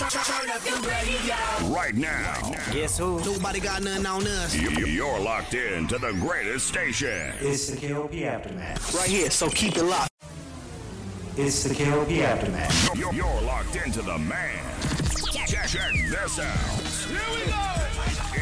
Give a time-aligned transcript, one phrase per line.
[0.00, 3.18] Right now, Guess who?
[3.24, 4.54] Nobody got nothing on us.
[4.54, 7.32] you- you're locked in to the greatest station.
[7.40, 8.94] It's the KLP Aftermath.
[8.94, 10.12] Right here, so keep it locked.
[11.36, 12.96] It's the KLP Aftermath.
[12.96, 14.60] You're, you're locked into the man.
[15.46, 16.56] Check, check this out.
[17.08, 17.87] Here we go.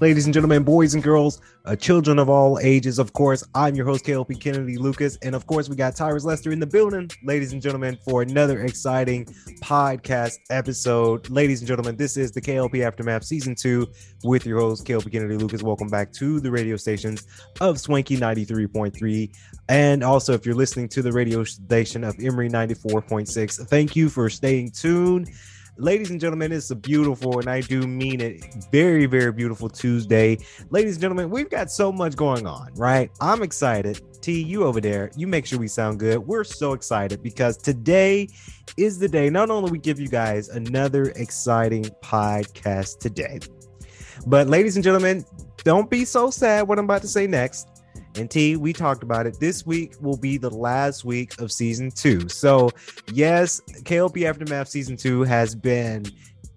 [0.00, 3.84] Ladies and gentlemen, boys and girls, uh, children of all ages, of course, I'm your
[3.84, 5.18] host, KLP Kennedy Lucas.
[5.22, 8.62] And of course, we got Tyrus Lester in the building, ladies and gentlemen, for another
[8.62, 9.24] exciting
[9.60, 11.28] podcast episode.
[11.30, 13.88] Ladies and gentlemen, this is the KLP Aftermath Season 2
[14.22, 15.64] with your host, KLP Kennedy Lucas.
[15.64, 17.26] Welcome back to the radio stations
[17.60, 19.34] of Swanky 93.3.
[19.68, 24.30] And also, if you're listening to the radio station of Emory 94.6, thank you for
[24.30, 25.28] staying tuned
[25.78, 30.38] ladies and gentlemen, it's a beautiful, and I do mean it, very, very beautiful Tuesday.
[30.70, 33.10] Ladies and gentlemen, we've got so much going on, right?
[33.20, 34.00] I'm excited.
[34.20, 36.18] T, you over there, you make sure we sound good.
[36.18, 38.28] We're so excited because today
[38.76, 39.30] is the day.
[39.30, 43.38] Not only we give you guys another exciting podcast today,
[44.26, 45.24] but ladies and gentlemen,
[45.62, 47.77] don't be so sad what I'm about to say next.
[48.18, 49.38] And T, we talked about it.
[49.38, 52.28] This week will be the last week of season two.
[52.28, 52.70] So,
[53.12, 56.04] yes, KLP Aftermath season two has been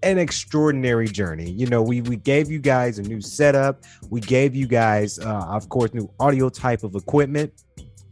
[0.02, 1.50] an extraordinary journey.
[1.50, 3.84] You know, we we gave you guys a new setup.
[4.10, 7.52] We gave you guys, uh, of course, new audio type of equipment.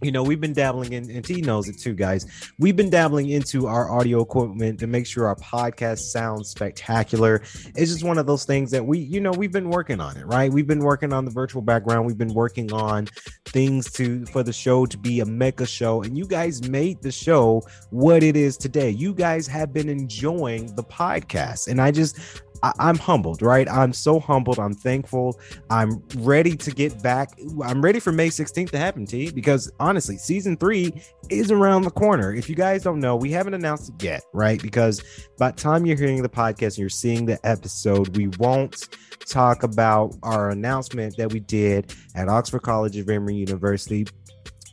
[0.03, 2.27] You know, we've been dabbling in, and T knows it too, guys.
[2.59, 7.42] We've been dabbling into our audio equipment to make sure our podcast sounds spectacular.
[7.77, 10.27] It's just one of those things that we, you know, we've been working on it,
[10.27, 10.51] right?
[10.51, 12.07] We've been working on the virtual background.
[12.07, 13.09] We've been working on
[13.47, 17.13] things to for the show to be a mega show, and you guys made the
[17.13, 18.91] show what it is today.
[18.91, 22.19] You guys have been enjoying the podcast, and I just
[22.63, 23.69] I, I'm humbled, right?
[23.69, 24.59] I'm so humbled.
[24.59, 25.39] I'm thankful.
[25.71, 27.39] I'm ready to get back.
[27.65, 31.91] I'm ready for May 16th to happen, T, because honestly, season three is around the
[31.91, 32.35] corner.
[32.35, 34.61] If you guys don't know, we haven't announced it yet, right?
[34.61, 35.03] Because
[35.39, 38.89] by the time you're hearing the podcast and you're seeing the episode, we won't
[39.27, 44.07] talk about our announcement that we did at Oxford College of Emory University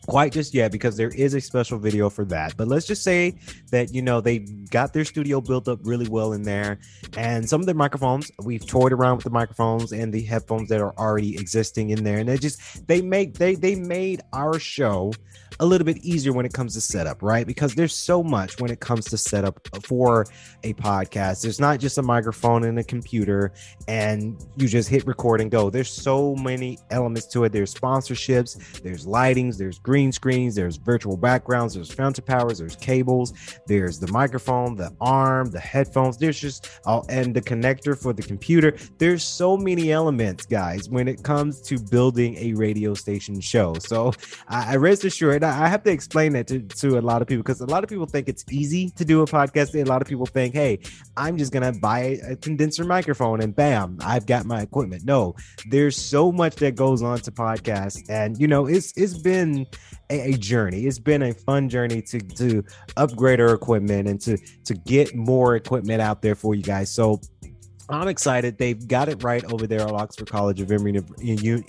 [0.07, 2.55] quite just yet because there is a special video for that.
[2.57, 3.35] But let's just say
[3.71, 6.79] that you know they got their studio built up really well in there,
[7.15, 10.81] and some of their microphones we've toyed around with the microphones and the headphones that
[10.81, 15.13] are already existing in there, and they just they make they they made our show
[15.59, 17.47] a little bit easier when it comes to setup, right?
[17.47, 20.25] Because there's so much when it comes to setup for
[20.63, 21.41] a podcast.
[21.41, 23.51] There's not just a microphone and a computer
[23.87, 25.69] and you just hit record and go.
[25.69, 27.51] There's so many elements to it.
[27.51, 33.33] There's sponsorships, there's lightings, there's green screens, there's virtual backgrounds, there's fountain powers, there's cables,
[33.67, 38.23] there's the microphone, the arm, the headphones, there's just all and the connector for the
[38.23, 38.75] computer.
[38.97, 43.75] There's so many elements, guys, when it comes to building a radio station show.
[43.79, 44.13] So
[44.47, 47.27] I, I rest assured, I I have to explain that to, to a lot of
[47.27, 49.75] people because a lot of people think it's easy to do a podcast.
[49.75, 50.79] A lot of people think, hey,
[51.17, 55.03] I'm just gonna buy a condenser microphone and bam, I've got my equipment.
[55.03, 55.35] No,
[55.69, 59.65] there's so much that goes on to podcasts, and you know, it's it's been
[60.09, 60.85] a, journey.
[60.85, 62.63] It's been a fun journey to to
[62.95, 66.91] upgrade our equipment and to to get more equipment out there for you guys.
[66.91, 67.21] So
[67.89, 68.57] I'm excited.
[68.57, 71.01] They've got it right over there at Oxford College of Emory,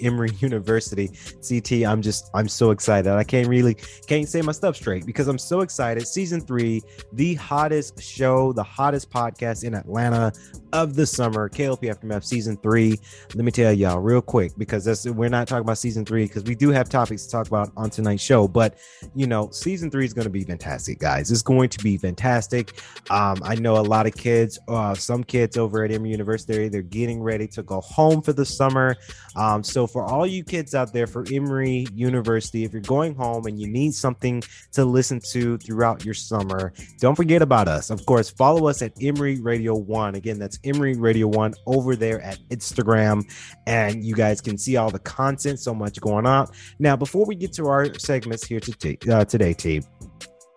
[0.01, 1.11] Emory University.
[1.47, 3.11] CT, I'm just, I'm so excited.
[3.13, 3.75] I can't really,
[4.09, 6.09] can't say my stuff straight because I'm so excited.
[6.09, 10.33] Season three, the hottest show, the hottest podcast in Atlanta
[10.73, 12.99] of the summer, KLP Aftermath season three.
[13.35, 16.43] Let me tell y'all real quick because that's we're not talking about season three because
[16.43, 18.49] we do have topics to talk about on tonight's show.
[18.49, 18.77] But
[19.15, 21.31] you know, season three is going to be fantastic, guys.
[21.31, 22.81] It's going to be fantastic.
[23.09, 26.83] Um, I know a lot of kids, uh, some kids over at Emory University, they're
[26.83, 28.97] getting ready to go home for the summer.
[29.37, 33.47] Um, so for all you kids out there for Emory University, if you're going home
[33.47, 37.91] and you need something to listen to throughout your summer, don't forget about us.
[37.91, 40.15] Of course, follow us at Emory Radio One.
[40.15, 43.25] Again, that's Emory Radio One over there at Instagram,
[43.67, 45.61] and you guys can see all the content.
[45.61, 46.49] So much going on.
[46.79, 49.83] Now, before we get to our segments here today, uh, today, team.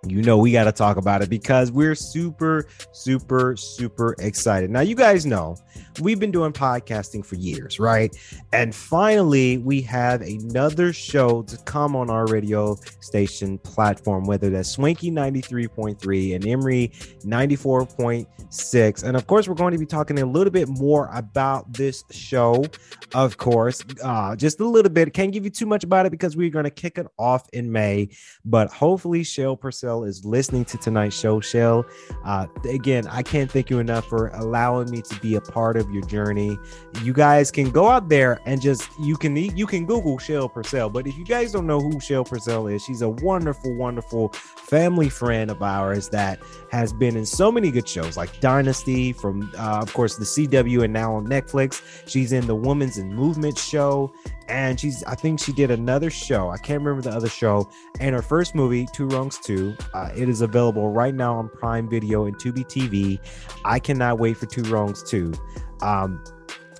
[0.08, 4.72] You know we got to talk about it because we're super super super excited.
[4.72, 5.58] Now you guys know
[6.02, 8.18] we've been doing podcasting for years right?
[8.52, 14.70] And finally we have another show to come on our radio station platform whether that's
[14.70, 20.52] swanky 93.3 and Emory 94.6 and of course we're going to be talking a little
[20.52, 22.66] bit more about this show
[23.14, 25.14] of course uh just a little bit.
[25.14, 27.72] Can't give you too much about it because we're going to kick it off in
[27.72, 28.10] may
[28.44, 31.86] but hopefully shell purcell is listening to tonight's show, Shell.
[32.24, 35.92] Uh, again, I can't thank you enough for allowing me to be a part of
[35.92, 36.58] your journey.
[37.04, 40.90] You guys can go out there and just you can you can Google Shell Purcell.
[40.90, 45.10] But if you guys don't know who Shell Purcell is, she's a wonderful, wonderful family
[45.10, 46.40] friend of ours that
[46.72, 50.84] has been in so many good shows like Dynasty, from uh, of course the CW,
[50.84, 51.82] and now on Netflix.
[52.08, 54.14] She's in the Women's and Movement show
[54.52, 56.50] and she's i think she did another show.
[56.50, 57.70] I can't remember the other show.
[58.00, 61.90] And her first movie two wrongs two uh, it is available right now on prime
[61.90, 63.20] video and tubi tv
[63.66, 65.34] i cannot wait for two wrongs two.
[65.82, 66.24] Um,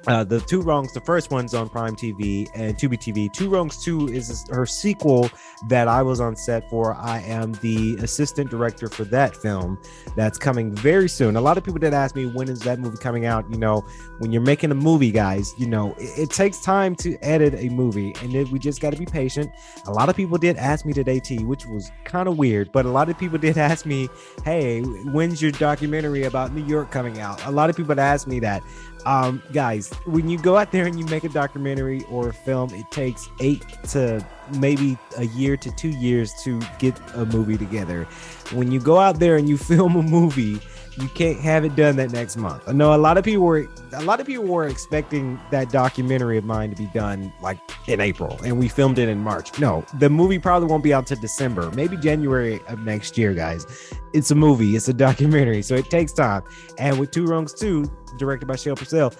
[0.08, 3.32] uh, the Two Wrongs, the first one's on Prime TV and Tubi TV.
[3.32, 5.30] Two Wrongs 2 is her sequel
[5.68, 6.96] that I was on set for.
[6.96, 9.80] I am the assistant director for that film
[10.16, 11.36] that's coming very soon.
[11.36, 13.46] A lot of people did ask me, when is that movie coming out?
[13.52, 13.86] You know,
[14.18, 17.70] when you're making a movie, guys, you know, it, it takes time to edit a
[17.70, 19.52] movie and it, we just got to be patient.
[19.86, 22.86] A lot of people did ask me today, T, which was kind of weird, but
[22.86, 24.10] a lot of people did ask me,
[24.44, 27.46] hey, when's your documentary about New York coming out?
[27.46, 28.64] A lot of people asked me that
[29.06, 32.74] um guys when you go out there and you make a documentary or a film
[32.74, 34.26] it takes eight to
[34.60, 38.06] maybe a year to two years to get a movie together.
[38.52, 40.60] When you go out there and you film a movie
[40.98, 42.64] you can't have it done that next month.
[42.68, 46.38] I know a lot of people were a lot of people were expecting that documentary
[46.38, 47.58] of mine to be done like
[47.88, 49.58] in April, and we filmed it in March.
[49.60, 53.66] No, the movie probably won't be out to December, maybe January of next year, guys.
[54.14, 56.44] It's a movie, it's a documentary, so it takes time.
[56.78, 59.14] And with Two Wrongs Two, directed by Shell Purcell,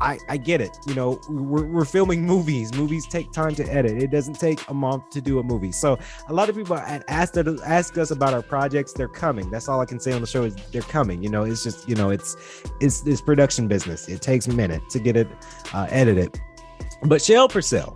[0.00, 0.78] I, I get it.
[0.86, 2.74] You know, we're, we're filming movies.
[2.74, 4.02] Movies take time to edit.
[4.02, 5.72] It doesn't take a month to do a movie.
[5.72, 5.98] So
[6.28, 8.92] a lot of people ask ask us about our projects.
[8.92, 9.50] They're coming.
[9.50, 11.22] That's all I can say on the show is they're coming.
[11.22, 12.36] You know, it's just you know, it's
[12.80, 14.08] it's this production business.
[14.08, 15.28] It takes a minute to get it
[15.72, 16.40] uh, edited.
[17.02, 17.94] But Shell Purcell,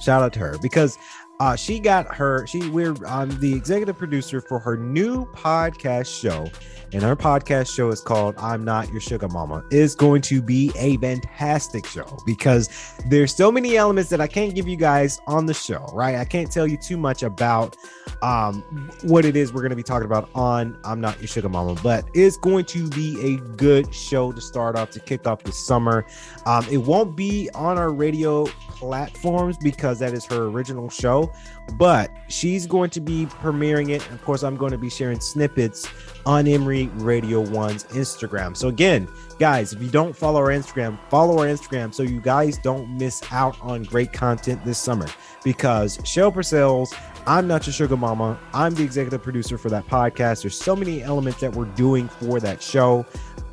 [0.00, 0.98] shout out to her because
[1.40, 2.46] uh, she got her.
[2.46, 6.46] She we're I'm the executive producer for her new podcast show
[6.92, 9.62] and her podcast show is called I'm Not Your Sugar Mama.
[9.70, 12.68] Is going to be a fantastic show because
[13.08, 16.16] there's so many elements that I can't give you guys on the show, right?
[16.16, 17.76] I can't tell you too much about
[18.22, 18.62] um,
[19.02, 21.76] what it is we're going to be talking about on I'm Not Your Sugar Mama,
[21.82, 25.52] but it's going to be a good show to start off to kick off the
[25.52, 26.04] summer.
[26.44, 28.46] Um, it won't be on our radio
[28.80, 31.30] platforms because that is her original show,
[31.74, 34.00] but she's going to be premiering it.
[34.10, 35.86] Of course, I'm going to be sharing snippets
[36.24, 38.56] on Emory Radio One's Instagram.
[38.56, 39.06] So again,
[39.38, 43.22] guys, if you don't follow our Instagram, follow our Instagram so you guys don't miss
[43.30, 45.06] out on great content this summer.
[45.44, 46.94] Because Shell Purcell's
[47.26, 48.38] I'm not your sugar mama.
[48.54, 50.42] I'm the executive producer for that podcast.
[50.42, 53.04] There's so many elements that we're doing for that show.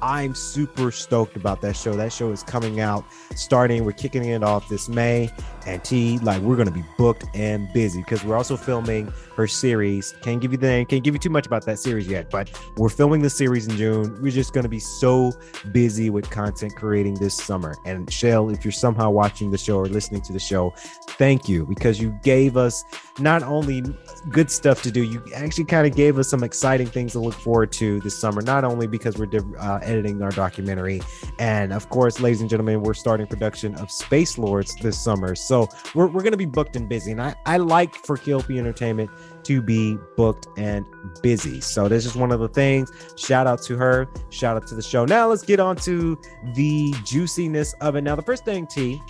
[0.01, 1.95] I'm super stoked about that show.
[1.95, 3.05] That show is coming out
[3.35, 3.83] starting.
[3.83, 5.31] We're kicking it off this May,
[5.67, 10.15] and T like we're gonna be booked and busy because we're also filming her series.
[10.21, 12.49] Can't give you the name, can't give you too much about that series yet, but
[12.77, 14.17] we're filming the series in June.
[14.21, 15.33] We're just gonna be so
[15.71, 17.75] busy with content creating this summer.
[17.85, 20.73] And Shell, if you're somehow watching the show or listening to the show,
[21.11, 22.83] thank you because you gave us
[23.19, 23.83] not only
[24.29, 27.33] good stuff to do, you actually kind of gave us some exciting things to look
[27.33, 28.41] forward to this summer.
[28.41, 29.27] Not only because we're
[29.59, 31.01] uh, editing our documentary,
[31.39, 35.35] and of course, ladies and gentlemen, we're starting production of Space Lords this summer.
[35.35, 35.56] So
[35.95, 37.11] we're, we're going to be booked and busy.
[37.11, 39.09] And I, I like for KLP Entertainment
[39.43, 40.85] to be booked and
[41.23, 41.61] busy.
[41.61, 42.91] So this is one of the things.
[43.15, 44.07] Shout out to her.
[44.29, 45.05] Shout out to the show.
[45.05, 46.19] Now let's get on to
[46.53, 48.01] the juiciness of it.
[48.01, 49.01] Now, the first thing, T,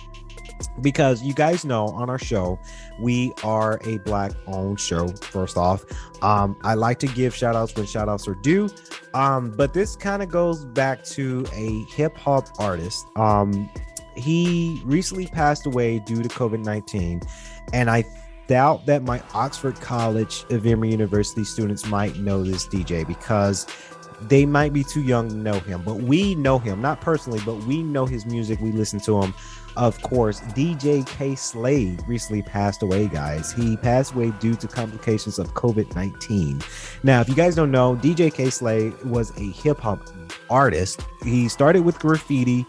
[0.80, 2.58] because you guys know on our show
[3.00, 5.84] we are a black owned show first off
[6.22, 8.68] um i like to give shout outs when shout outs are due
[9.14, 13.70] um but this kind of goes back to a hip-hop artist um
[14.18, 17.26] he recently passed away due to covid-19
[17.72, 18.04] and i
[18.46, 23.66] doubt that my oxford college of emory university students might know this dj because
[24.22, 27.54] they might be too young to know him but we know him not personally but
[27.64, 29.32] we know his music we listen to him
[29.78, 33.52] of course, DJ Kay Slay recently passed away, guys.
[33.52, 36.60] He passed away due to complications of COVID 19.
[37.04, 40.02] Now, if you guys don't know, DJ Kay Slay was a hip hop
[40.50, 41.06] artist.
[41.22, 42.66] He started with graffiti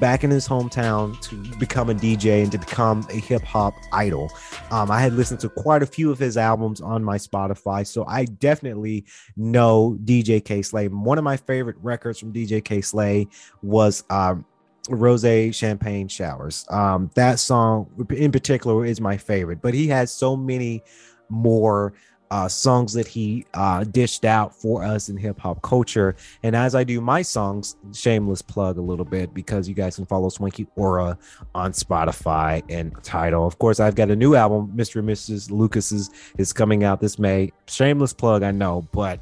[0.00, 4.30] back in his hometown to become a DJ and to become a hip hop idol.
[4.70, 8.04] Um, I had listened to quite a few of his albums on my Spotify, so
[8.06, 9.04] I definitely
[9.36, 10.88] know DJ Kay Slay.
[10.88, 13.28] One of my favorite records from DJ Kay Slay
[13.62, 14.44] was um,
[14.88, 16.66] Rose Champagne Showers.
[16.70, 20.82] Um, that song in particular is my favorite, but he has so many
[21.28, 21.94] more
[22.32, 26.16] uh, songs that he uh, dished out for us in hip hop culture.
[26.42, 30.06] And as I do my songs, shameless plug a little bit because you guys can
[30.06, 31.18] follow Swanky Aura
[31.54, 33.46] on Spotify and Tidal.
[33.46, 35.00] Of course, I've got a new album, Mr.
[35.00, 35.50] and Mrs.
[35.50, 36.08] Lucas's,
[36.38, 37.52] is coming out this May.
[37.66, 39.20] Shameless plug, I know, but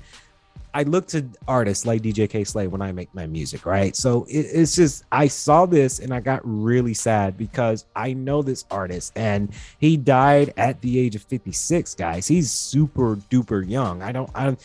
[0.75, 3.95] I look to artists like DJ Kay Slay when I make my music, right?
[3.97, 8.43] So it, it's just I saw this and I got really sad because I know
[8.43, 12.29] this artist and he died at the age of 56, guys.
[12.29, 14.03] He's super duper young.
[14.03, 14.63] I don't I don't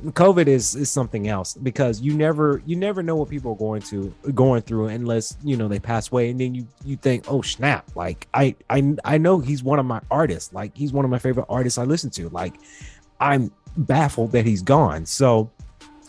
[0.00, 3.82] COVID is is something else because you never you never know what people are going
[3.82, 7.42] to going through unless you know they pass away and then you you think oh
[7.42, 11.10] snap like I I I know he's one of my artists like he's one of
[11.10, 12.54] my favorite artists I listen to like
[13.20, 15.06] I'm baffled that he's gone.
[15.06, 15.50] So,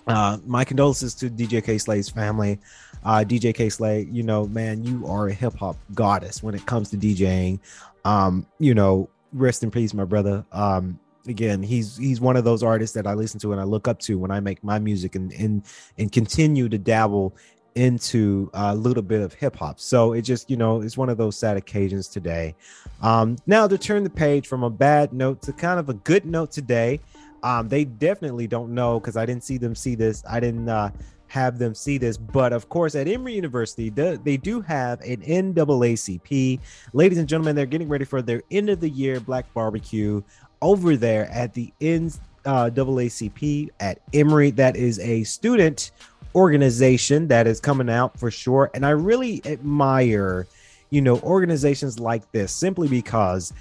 [0.07, 2.59] uh, my condolences to DJ Kay Slay's family.
[3.05, 6.65] Uh, DJ Kay Slay, you know, man, you are a hip hop goddess when it
[6.65, 7.59] comes to DJing.
[8.05, 10.45] Um, you know, rest in peace, my brother.
[10.51, 13.87] Um, again, he's he's one of those artists that I listen to and I look
[13.87, 15.63] up to when I make my music and and
[15.97, 17.35] and continue to dabble
[17.75, 19.79] into a little bit of hip hop.
[19.79, 22.55] So it just, you know, it's one of those sad occasions today.
[23.01, 26.25] Um, now to turn the page from a bad note to kind of a good
[26.25, 26.99] note today.
[27.43, 30.23] Um, they definitely don't know because I didn't see them see this.
[30.27, 30.89] I didn't uh,
[31.27, 35.21] have them see this, but of course, at Emory University, the, they do have an
[35.21, 36.59] NAACP.
[36.93, 40.21] Ladies and gentlemen, they're getting ready for their end of the year Black Barbecue
[40.61, 44.51] over there at the NAACP at Emory.
[44.51, 45.91] That is a student
[46.35, 50.47] organization that is coming out for sure, and I really admire
[50.91, 53.51] you know organizations like this simply because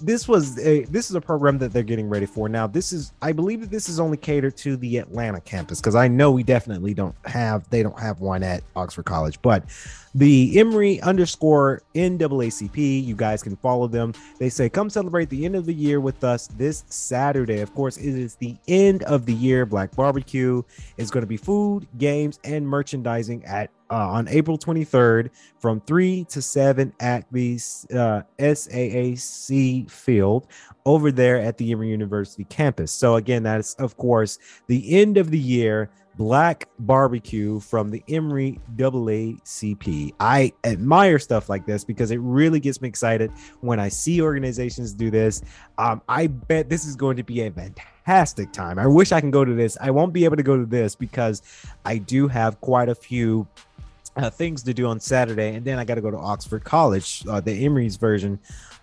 [0.00, 2.48] this was a this is a program that they're getting ready for.
[2.48, 5.94] Now this is i believe that this is only catered to the atlanta campus because
[5.94, 9.64] i know we definitely don't have they don't have one at oxford college but
[10.14, 13.04] the Emory underscore NAACP.
[13.04, 14.14] You guys can follow them.
[14.38, 17.60] They say, come celebrate the end of the year with us this Saturday.
[17.60, 19.66] Of course, it is the end of the year.
[19.66, 20.62] Black Barbecue
[20.96, 26.24] is going to be food, games, and merchandising at uh, on April 23rd from 3
[26.24, 27.54] to 7 at the
[27.94, 30.46] uh, SAAC field
[30.88, 32.90] over there at the Emory University campus.
[32.90, 38.02] So, again, that is, of course, the end of the year Black Barbecue from the
[38.08, 40.14] Emory AACP.
[40.18, 43.30] I admire stuff like this because it really gets me excited
[43.60, 45.42] when I see organizations do this.
[45.76, 48.78] Um, I bet this is going to be a fantastic time.
[48.78, 49.76] I wish I can go to this.
[49.82, 51.42] I won't be able to go to this because
[51.84, 53.46] I do have quite a few
[54.16, 57.24] uh, things to do on Saturday, and then I got to go to Oxford College,
[57.28, 58.40] uh, the Emory's version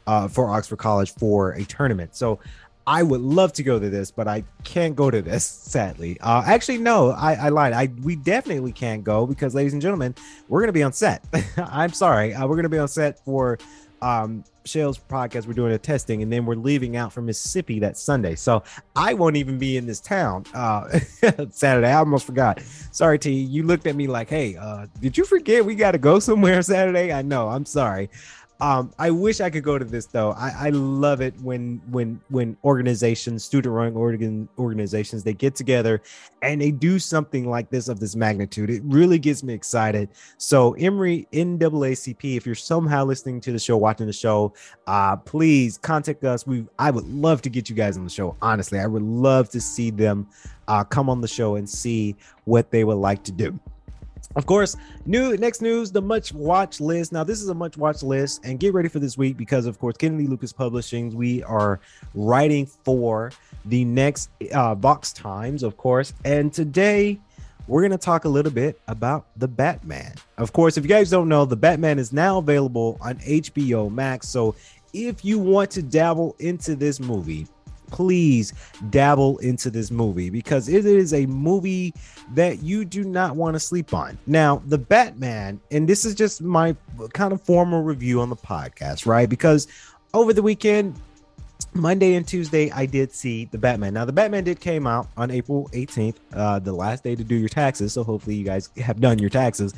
[0.07, 2.15] uh, for Oxford College for a tournament.
[2.15, 2.39] So
[2.87, 6.19] I would love to go to this, but I can't go to this, sadly.
[6.21, 7.73] Uh, actually, no, I, I lied.
[7.73, 10.15] I we definitely can't go because, ladies and gentlemen,
[10.47, 11.23] we're gonna be on set.
[11.57, 13.57] I'm sorry, uh, we're gonna be on set for
[14.01, 15.47] um Shell's podcast.
[15.47, 18.35] We're doing a testing, and then we're leaving out for Mississippi that Sunday.
[18.35, 18.61] So
[18.95, 20.99] I won't even be in this town uh
[21.49, 21.87] Saturday.
[21.87, 22.61] I almost forgot.
[22.91, 23.31] Sorry, T.
[23.31, 26.61] You looked at me like, "Hey, uh, did you forget we got to go somewhere
[26.61, 27.49] Saturday?" I know.
[27.49, 28.11] I'm sorry.
[28.61, 30.31] Um, I wish I could go to this though.
[30.31, 36.01] I, I love it when when when organizations, student-run organ organizations, they get together
[36.41, 38.69] and they do something like this of this magnitude.
[38.69, 40.09] It really gets me excited.
[40.37, 44.53] So Emory NAACP, if you're somehow listening to the show, watching the show,
[44.87, 46.47] uh, please contact us.
[46.47, 48.37] We I would love to get you guys on the show.
[48.41, 50.27] Honestly, I would love to see them
[50.69, 53.59] uh, come on the show and see what they would like to do.
[54.35, 54.75] Of course,
[55.05, 57.13] new next news, the much watch list.
[57.13, 59.79] Now, this is a much watch list, and get ready for this week because, of
[59.79, 61.79] course, Kennedy Lucas Publishing, we are
[62.13, 63.31] writing for
[63.63, 66.13] the next uh, Box Times, of course.
[66.25, 67.17] And today,
[67.67, 70.15] we're going to talk a little bit about the Batman.
[70.37, 74.27] Of course, if you guys don't know, the Batman is now available on HBO Max.
[74.27, 74.53] So,
[74.93, 77.47] if you want to dabble into this movie,
[77.95, 78.53] please
[78.89, 81.93] dabble into this movie because it is a movie
[82.33, 84.17] that you do not want to sleep on.
[84.27, 86.75] Now, the Batman, and this is just my
[87.13, 89.29] kind of formal review on the podcast, right?
[89.29, 89.69] Because
[90.13, 90.99] over the weekend,
[91.73, 93.93] Monday and Tuesday, I did see the Batman.
[93.93, 97.35] Now, the Batman did came out on April 18th, uh, the last day to do
[97.35, 97.93] your taxes.
[97.93, 99.73] So hopefully, you guys have done your taxes.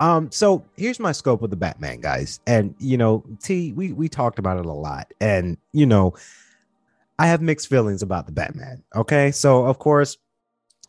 [0.00, 2.40] Um, so here's my scope of the Batman, guys.
[2.46, 6.14] And you know, T, we we talked about it a lot, and you know,
[7.20, 8.82] I have mixed feelings about the Batman.
[8.96, 9.30] Okay.
[9.30, 10.16] So, of course,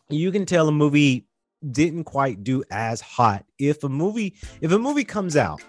[0.10, 1.28] you can tell a movie
[1.72, 3.46] didn't quite do as hot.
[3.60, 5.62] If a movie, if a movie comes out,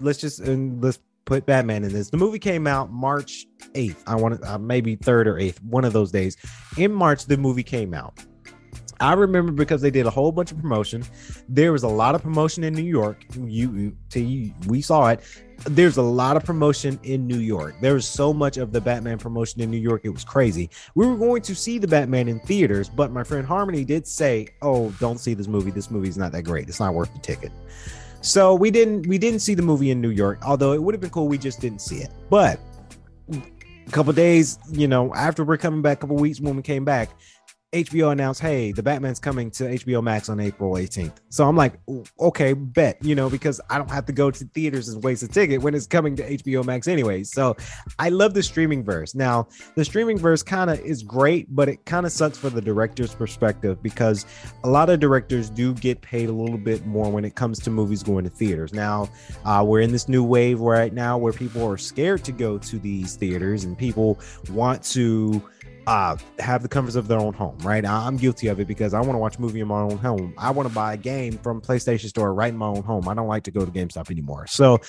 [0.00, 2.10] let's just and let's put Batman in this.
[2.10, 3.96] The movie came out March 8th.
[4.06, 6.36] I want to uh, maybe 3rd or 8th, one of those days.
[6.76, 8.18] In March, the movie came out.
[9.00, 11.04] I remember because they did a whole bunch of promotion.
[11.48, 13.24] There was a lot of promotion in New York.
[13.36, 15.20] You, you, we saw it.
[15.66, 17.76] There's a lot of promotion in New York.
[17.80, 20.02] There was so much of the Batman promotion in New York.
[20.04, 20.70] It was crazy.
[20.94, 24.48] We were going to see the Batman in theaters, but my friend Harmony did say,
[24.62, 25.70] "Oh, don't see this movie.
[25.70, 26.68] This movie's not that great.
[26.68, 27.52] It's not worth the ticket."
[28.20, 31.00] So we didn't we didn't see the movie in New York, although it would have
[31.00, 31.28] been cool.
[31.28, 32.10] We just didn't see it.
[32.30, 32.58] But
[33.86, 36.84] a couple days, you know, after we're coming back, a couple weeks when we came
[36.84, 37.10] back,
[37.74, 41.16] HBO announced, hey, the Batman's coming to HBO Max on April 18th.
[41.28, 41.80] So I'm like,
[42.20, 45.28] okay, bet, you know, because I don't have to go to theaters and waste a
[45.28, 47.24] ticket when it's coming to HBO Max anyway.
[47.24, 47.56] So
[47.98, 49.16] I love the streaming verse.
[49.16, 52.60] Now, the streaming verse kind of is great, but it kind of sucks for the
[52.60, 54.24] director's perspective because
[54.62, 57.70] a lot of directors do get paid a little bit more when it comes to
[57.70, 58.72] movies going to theaters.
[58.72, 59.08] Now,
[59.44, 62.78] uh, we're in this new wave right now where people are scared to go to
[62.78, 65.42] these theaters and people want to
[65.86, 67.84] uh have the comforts of their own home right?
[67.84, 70.34] I'm guilty of it because i want to watch a movie in my own home.
[70.38, 73.08] I want to buy a game from playstation store right in my own home.
[73.08, 74.46] I don't like to go to gamestop anymore.
[74.46, 74.80] So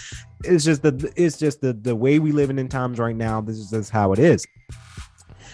[0.43, 3.57] it's just the it's just the the way we living in times right now this
[3.57, 4.45] is just how it is.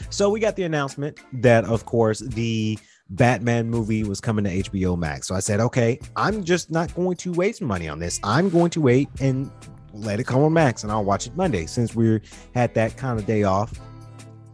[0.09, 2.77] So we got the announcement that of course the
[3.11, 5.27] Batman movie was coming to HBO Max.
[5.27, 8.19] So I said, okay, I'm just not going to waste money on this.
[8.23, 9.51] I'm going to wait and
[9.93, 12.21] let it come on Max and I'll watch it Monday since we
[12.55, 13.73] had that kind of day off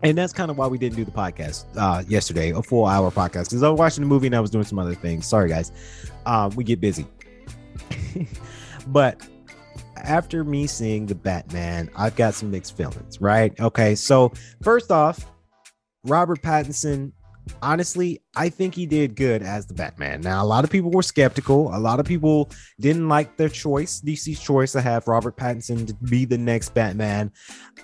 [0.03, 3.11] and that's kind of why we didn't do the podcast uh, yesterday, a full hour
[3.11, 5.25] podcast, because I was watching the movie and I was doing some other things.
[5.25, 5.71] Sorry, guys.
[6.25, 7.07] Um, we get busy.
[8.87, 9.27] but
[10.03, 13.59] after me seeing the Batman, I've got some mixed feelings, right?
[13.59, 15.25] Okay, so first off,
[16.03, 17.11] Robert Pattinson,
[17.61, 20.21] honestly, I think he did good as the Batman.
[20.21, 21.75] Now, a lot of people were skeptical.
[21.75, 25.93] A lot of people didn't like their choice, DC's choice to have Robert Pattinson to
[26.09, 27.31] be the next Batman.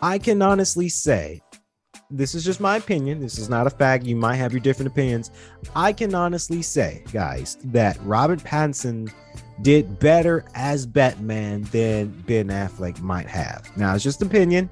[0.01, 1.41] I can honestly say
[2.13, 3.19] this is just my opinion.
[3.19, 4.05] This is not a fact.
[4.05, 5.31] You might have your different opinions.
[5.75, 9.11] I can honestly say, guys, that Robert Pattinson
[9.61, 13.75] did better as Batman than Ben Affleck might have.
[13.75, 14.69] Now, it's just opinion.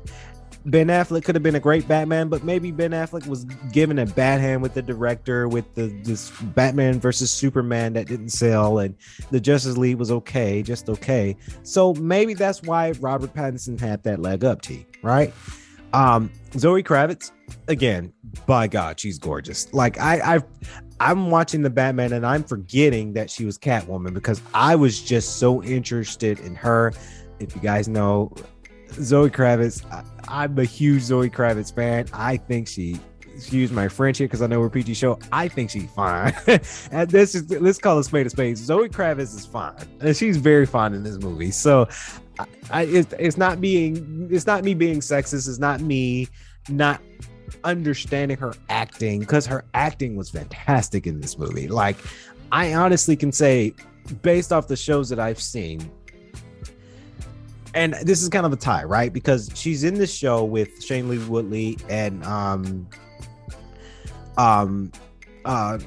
[0.66, 4.06] Ben Affleck could have been a great Batman, but maybe Ben Affleck was given a
[4.06, 8.96] bad hand with the director with the this Batman versus Superman that didn't sell, and
[9.32, 11.36] the Justice League was okay, just okay.
[11.64, 15.34] So maybe that's why Robert Pattinson had that leg up, T, right?
[15.94, 17.32] Um, Zoe Kravitz,
[17.68, 18.14] again,
[18.46, 19.74] by God, she's gorgeous.
[19.74, 20.40] Like I, I,
[21.00, 25.38] I'm watching the Batman and I'm forgetting that she was Catwoman because I was just
[25.38, 26.94] so interested in her.
[27.40, 28.32] If you guys know
[28.94, 29.84] Zoe Kravitz,
[30.28, 32.08] I, am a huge Zoe Kravitz fan.
[32.14, 33.00] I think she
[33.34, 35.18] excuse my French here because I know we're PG show.
[35.32, 36.34] I think she's fine.
[36.92, 38.58] and this is let's call a spade a spade.
[38.58, 41.52] Zoe Kravitz is fine, and she's very fine in this movie.
[41.52, 41.88] So
[42.72, 45.48] I, it's, not being it's not me being sexist.
[45.48, 46.28] It's not me
[46.70, 47.02] not
[47.64, 51.68] understanding her acting because her acting was fantastic in this movie.
[51.68, 51.98] Like
[52.52, 53.74] I honestly can say,
[54.22, 55.90] based off the shows that I've seen,
[57.74, 59.12] and this is kind of a tie, right?
[59.12, 62.88] Because she's in this show with Shailene Woodley and um
[64.38, 64.92] um
[65.46, 65.80] uh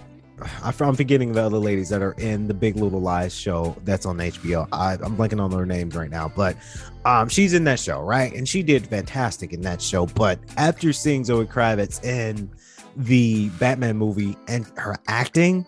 [0.63, 4.19] I'm forgetting the other ladies that are in the Big Little Lies show that's on
[4.19, 4.69] HBO.
[4.73, 6.57] I, am blanking on their names right now, but
[7.05, 8.33] um, she's in that show, right?
[8.35, 10.07] And she did fantastic in that show.
[10.07, 12.51] But after seeing Zoe Kravitz in
[12.97, 15.67] the Batman movie and her acting,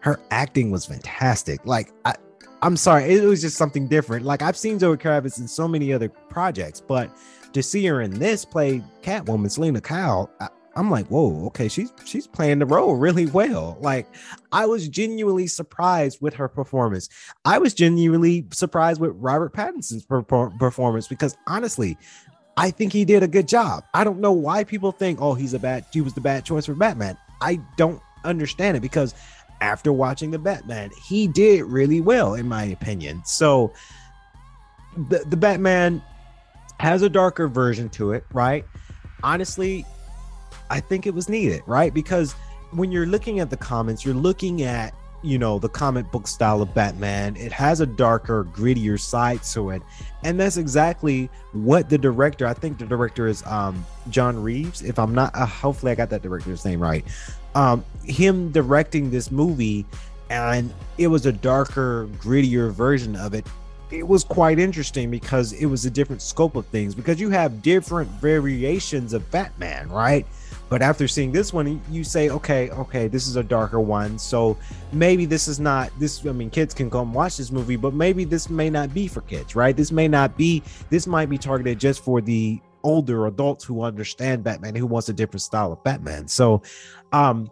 [0.00, 1.64] her acting was fantastic.
[1.64, 2.14] Like, I,
[2.62, 4.24] I'm sorry, it was just something different.
[4.24, 7.10] Like, I've seen Zoe Kravitz in so many other projects, but
[7.52, 11.92] to see her in this play Catwoman, Selina Kyle, I, I'm like, whoa, okay, she's
[12.04, 13.76] she's playing the role really well.
[13.80, 14.06] Like,
[14.52, 17.08] I was genuinely surprised with her performance.
[17.44, 21.98] I was genuinely surprised with Robert Pattinson's per- performance because honestly,
[22.56, 23.84] I think he did a good job.
[23.92, 26.66] I don't know why people think, oh, he's a bad, he was the bad choice
[26.66, 27.16] for Batman.
[27.40, 29.14] I don't understand it because
[29.60, 33.22] after watching the Batman, he did really well, in my opinion.
[33.24, 33.72] So
[34.96, 36.02] the, the Batman
[36.78, 38.64] has a darker version to it, right?
[39.24, 39.84] Honestly,
[40.70, 41.92] I think it was needed, right?
[41.92, 42.34] Because
[42.70, 46.62] when you're looking at the comments, you're looking at you know the comic book style
[46.62, 47.36] of Batman.
[47.36, 49.82] It has a darker, grittier side to it,
[50.22, 52.46] and that's exactly what the director.
[52.46, 54.82] I think the director is um, John Reeves.
[54.82, 57.04] If I'm not, uh, hopefully I got that director's name right.
[57.54, 59.86] Um, him directing this movie,
[60.30, 63.46] and it was a darker, grittier version of it.
[63.90, 67.62] It was quite interesting because it was a different scope of things because you have
[67.62, 70.26] different variations of Batman, right?
[70.68, 74.18] But after seeing this one, you say, okay, okay, this is a darker one.
[74.18, 74.56] So
[74.92, 76.24] maybe this is not this.
[76.26, 79.22] I mean, kids can come watch this movie, but maybe this may not be for
[79.22, 79.76] kids, right?
[79.76, 84.44] This may not be, this might be targeted just for the older adults who understand
[84.44, 86.28] Batman, who wants a different style of Batman.
[86.28, 86.62] So,
[87.12, 87.50] um,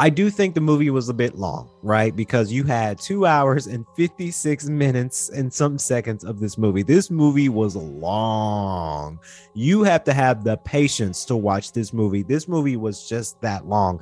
[0.00, 2.14] I do think the movie was a bit long, right?
[2.14, 6.84] Because you had two hours and 56 minutes and some seconds of this movie.
[6.84, 9.18] This movie was long.
[9.54, 12.22] You have to have the patience to watch this movie.
[12.22, 14.00] This movie was just that long.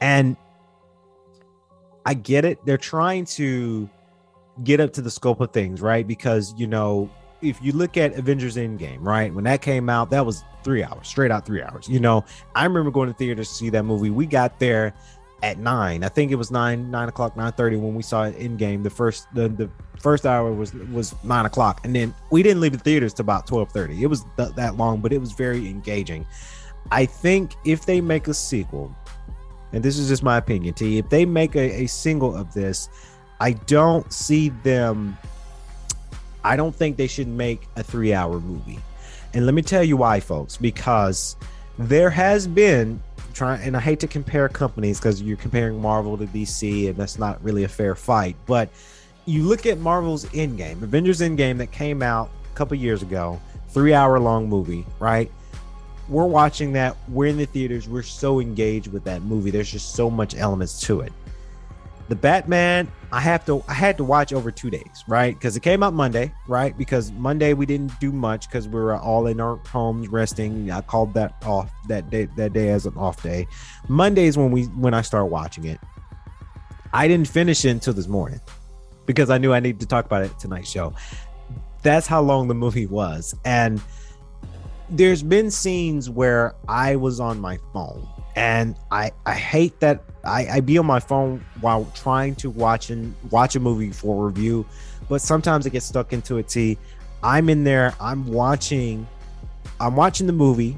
[0.00, 0.36] And
[2.04, 2.58] I get it.
[2.66, 3.88] They're trying to
[4.64, 6.06] get up to the scope of things, right?
[6.06, 7.08] Because, you know,
[7.40, 9.32] if you look at Avengers Endgame, right?
[9.32, 11.88] When that came out, that was three hours, straight out three hours.
[11.88, 12.24] You know,
[12.56, 14.10] I remember going to theaters to see that movie.
[14.10, 14.92] We got there
[15.42, 16.02] at nine.
[16.02, 18.82] I think it was nine, nine o'clock, nine thirty when we saw it Endgame.
[18.82, 19.70] The first the the
[20.00, 23.46] first hour was was nine o'clock, and then we didn't leave the theaters to about
[23.46, 24.02] twelve thirty.
[24.02, 26.26] It was th- that long, but it was very engaging.
[26.90, 28.94] I think if they make a sequel,
[29.72, 32.88] and this is just my opinion, T, if they make a, a single of this,
[33.40, 35.18] I don't see them.
[36.44, 38.78] I don't think they should make a three hour movie.
[39.34, 41.36] And let me tell you why, folks, because
[41.78, 43.02] there has been
[43.36, 47.18] trying and I hate to compare companies because you're comparing Marvel to DC and that's
[47.18, 48.36] not really a fair fight.
[48.46, 48.70] But
[49.26, 53.92] you look at Marvel's Endgame, Avengers Endgame that came out a couple years ago, three
[53.92, 55.30] hour long movie, right?
[56.08, 56.96] We're watching that.
[57.08, 57.88] We're in the theaters.
[57.88, 59.50] We're so engaged with that movie.
[59.50, 61.12] There's just so much elements to it
[62.08, 65.34] the Batman, I have to I had to watch over two days, right?
[65.34, 66.76] Because it came out Monday, right?
[66.76, 70.70] Because Monday we didn't do much because we were all in our homes resting.
[70.70, 73.46] I called that off that day that day as an off day.
[73.88, 75.80] Monday is when we when I start watching it.
[76.92, 78.40] I didn't finish it until this morning
[79.04, 80.94] because I knew I needed to talk about it tonight's show.
[81.82, 83.34] That's how long the movie was.
[83.44, 83.80] And
[84.90, 90.46] there's been scenes where I was on my phone and I I hate that I,
[90.46, 94.66] I be on my phone while trying to watch and watch a movie for review,
[95.08, 96.50] but sometimes I get stuck into it.
[96.50, 96.78] See,
[97.22, 99.06] I'm in there, I'm watching,
[99.80, 100.76] I'm watching the movie,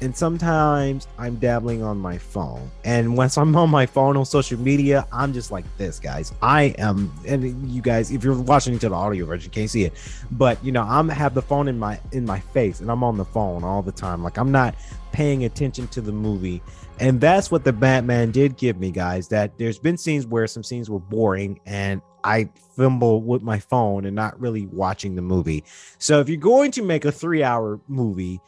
[0.00, 2.70] and sometimes I'm dabbling on my phone.
[2.84, 6.32] And once I'm on my phone on social media, I'm just like this, guys.
[6.42, 9.94] I am, and you guys, if you're watching to the audio version, can't see it,
[10.32, 13.16] but you know, I'm have the phone in my in my face, and I'm on
[13.16, 14.22] the phone all the time.
[14.22, 14.74] Like I'm not
[15.16, 16.62] paying attention to the movie.
[17.00, 19.28] And that's what the Batman did give me, guys.
[19.28, 24.04] That there's been scenes where some scenes were boring and I fumble with my phone
[24.04, 25.64] and not really watching the movie.
[25.96, 28.42] So if you're going to make a three hour movie,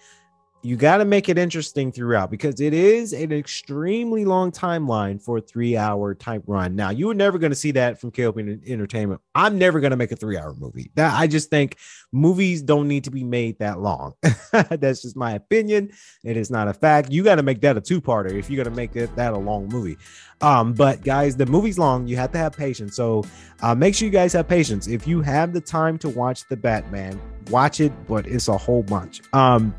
[0.62, 5.38] you got to make it interesting throughout because it is an extremely long timeline for
[5.38, 6.74] a three hour type run.
[6.74, 9.20] Now, you were never going to see that from KLP Entertainment.
[9.36, 10.90] I'm never going to make a three hour movie.
[10.96, 11.76] That I just think
[12.10, 14.14] movies don't need to be made that long.
[14.52, 15.92] That's just my opinion.
[16.24, 17.12] It is not a fact.
[17.12, 19.34] You got to make that a two parter if you're going to make it that
[19.34, 19.96] a long movie.
[20.40, 22.08] Um, but guys, the movie's long.
[22.08, 22.96] You have to have patience.
[22.96, 23.24] So
[23.62, 24.88] uh, make sure you guys have patience.
[24.88, 28.82] If you have the time to watch the Batman, watch it, but it's a whole
[28.82, 29.22] bunch.
[29.32, 29.74] Um,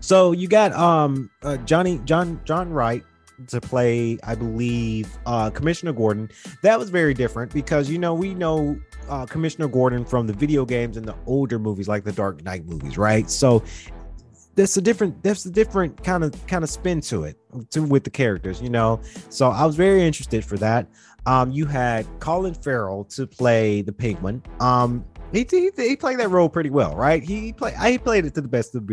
[0.00, 3.04] so you got um uh, Johnny John John Wright
[3.46, 6.28] to play, I believe, uh, Commissioner Gordon.
[6.62, 10.64] That was very different because you know we know uh, Commissioner Gordon from the video
[10.64, 13.30] games and the older movies like the Dark Knight movies, right?
[13.30, 13.62] So
[14.54, 17.36] that's a different there's a different kind of kind of spin to it
[17.70, 19.00] to with the characters, you know.
[19.30, 20.88] So I was very interested for that.
[21.26, 24.42] Um, you had Colin Farrell to play the Penguin.
[24.60, 27.22] Um, he, he, he played that role pretty well, right?
[27.22, 28.86] He played I played it to the best of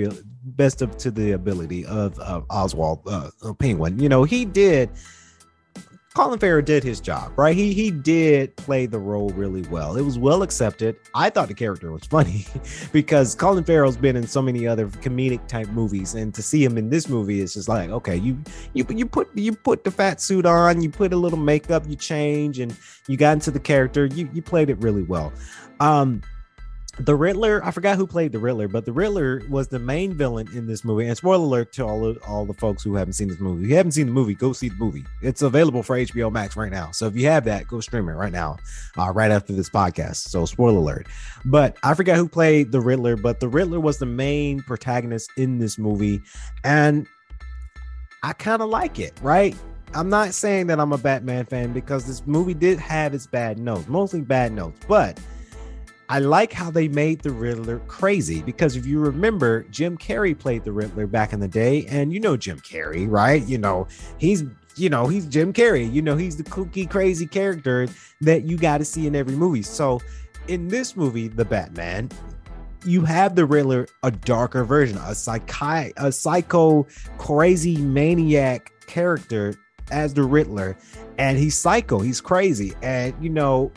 [0.56, 4.00] best of to the ability of, Oswald uh, Penguin.
[4.00, 4.90] You know, he did.
[6.16, 7.54] Colin Farrell did his job, right?
[7.54, 9.98] He he did play the role really well.
[9.98, 10.96] It was well accepted.
[11.14, 12.46] I thought the character was funny
[12.94, 16.78] because Colin Farrell's been in so many other comedic type movies, and to see him
[16.78, 18.42] in this movie is just like, okay, you
[18.74, 21.98] you you put you put the fat suit on, you put a little makeup, you
[21.98, 22.74] change, and
[23.10, 24.06] you got into the character.
[24.06, 25.34] You you played it really well.
[25.82, 26.22] Um,
[27.00, 30.48] the Riddler, I forgot who played the Riddler, but the Riddler was the main villain
[30.54, 31.08] in this movie.
[31.08, 33.64] And spoiler alert to all of, all the folks who haven't seen this movie.
[33.64, 35.06] If you haven't seen the movie, go see the movie.
[35.22, 36.92] It's available for HBO Max right now.
[36.92, 38.58] So if you have that, go stream it right now,
[38.98, 40.28] uh, right after this podcast.
[40.30, 41.08] So spoiler alert.
[41.44, 45.60] But I forgot who played the Riddler, but the Riddler was the main protagonist in
[45.60, 46.22] this movie.
[46.64, 47.08] And
[48.24, 49.56] I kind of like it, right?
[49.94, 53.60] I'm not saying that I'm a Batman fan because this movie did have its bad
[53.60, 55.20] notes, mostly bad notes, but
[56.08, 60.64] I like how they made the Riddler crazy because if you remember, Jim Carrey played
[60.64, 63.46] the Riddler back in the day, and you know Jim Carrey, right?
[63.48, 63.88] You know,
[64.18, 64.44] he's
[64.78, 67.88] you know, he's Jim Carrey, you know, he's the kooky, crazy character
[68.22, 69.62] that you got to see in every movie.
[69.62, 70.02] So
[70.48, 72.10] in this movie, The Batman,
[72.86, 76.86] you have the Riddler, a darker version, a psychi- a psycho,
[77.18, 79.56] crazy maniac character
[79.92, 80.78] as the Riddler,
[81.18, 83.72] and he's psycho, he's crazy, and you know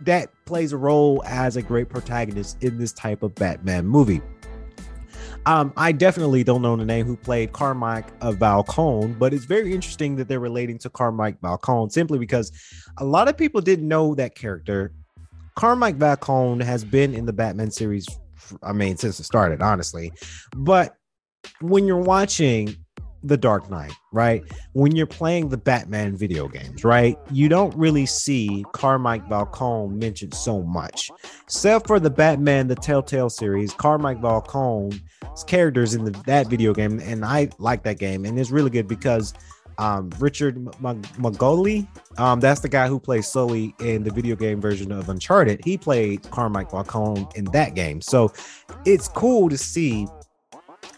[0.00, 4.22] that plays a role as a great protagonist in this type of Batman movie.
[5.44, 9.74] Um, I definitely don't know the name who played Carmike of Falcone, but it's very
[9.74, 12.50] interesting that they're relating to Carmike Falcone simply because
[12.96, 14.92] a lot of people didn't know that character.
[15.56, 18.06] Carmike Falcone has been in the Batman series,
[18.62, 20.12] I mean, since it started, honestly.
[20.56, 20.96] But
[21.60, 22.74] when you're watching
[23.22, 24.42] the Dark Knight, right?
[24.72, 27.18] When you're playing the Batman video games, right?
[27.30, 31.10] You don't really see Carmike Falcone mentioned so much.
[31.44, 35.00] Except for the Batman, the Telltale series, Carmike Falcone's
[35.46, 38.88] characters in the, that video game, and I like that game, and it's really good
[38.88, 39.34] because
[39.78, 41.86] um, Richard Magoli,
[42.18, 45.64] um, that's the guy who plays Sully in the video game version of Uncharted.
[45.64, 48.32] He played Carmike Falcone in that game, so
[48.84, 50.08] it's cool to see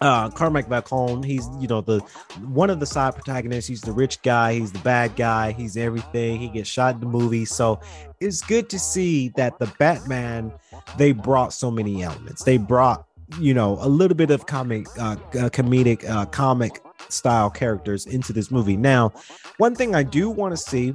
[0.01, 1.23] uh Carmack back home.
[1.23, 2.01] He's you know the
[2.41, 3.69] one of the side protagonists.
[3.69, 4.55] He's the rich guy.
[4.55, 5.53] He's the bad guy.
[5.53, 6.39] He's everything.
[6.39, 7.45] He gets shot in the movie.
[7.45, 7.81] So
[8.21, 10.53] it's good to see that the Batman
[10.97, 12.45] they brought so many elements.
[12.45, 13.07] They brought
[13.39, 18.33] you know a little bit of comic, uh, uh comedic, uh, comic style characters into
[18.33, 18.77] this movie.
[18.77, 19.13] Now,
[19.59, 20.95] one thing I do want to see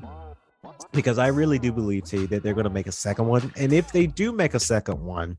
[0.92, 3.72] because I really do believe T that they're going to make a second one, and
[3.72, 5.38] if they do make a second one,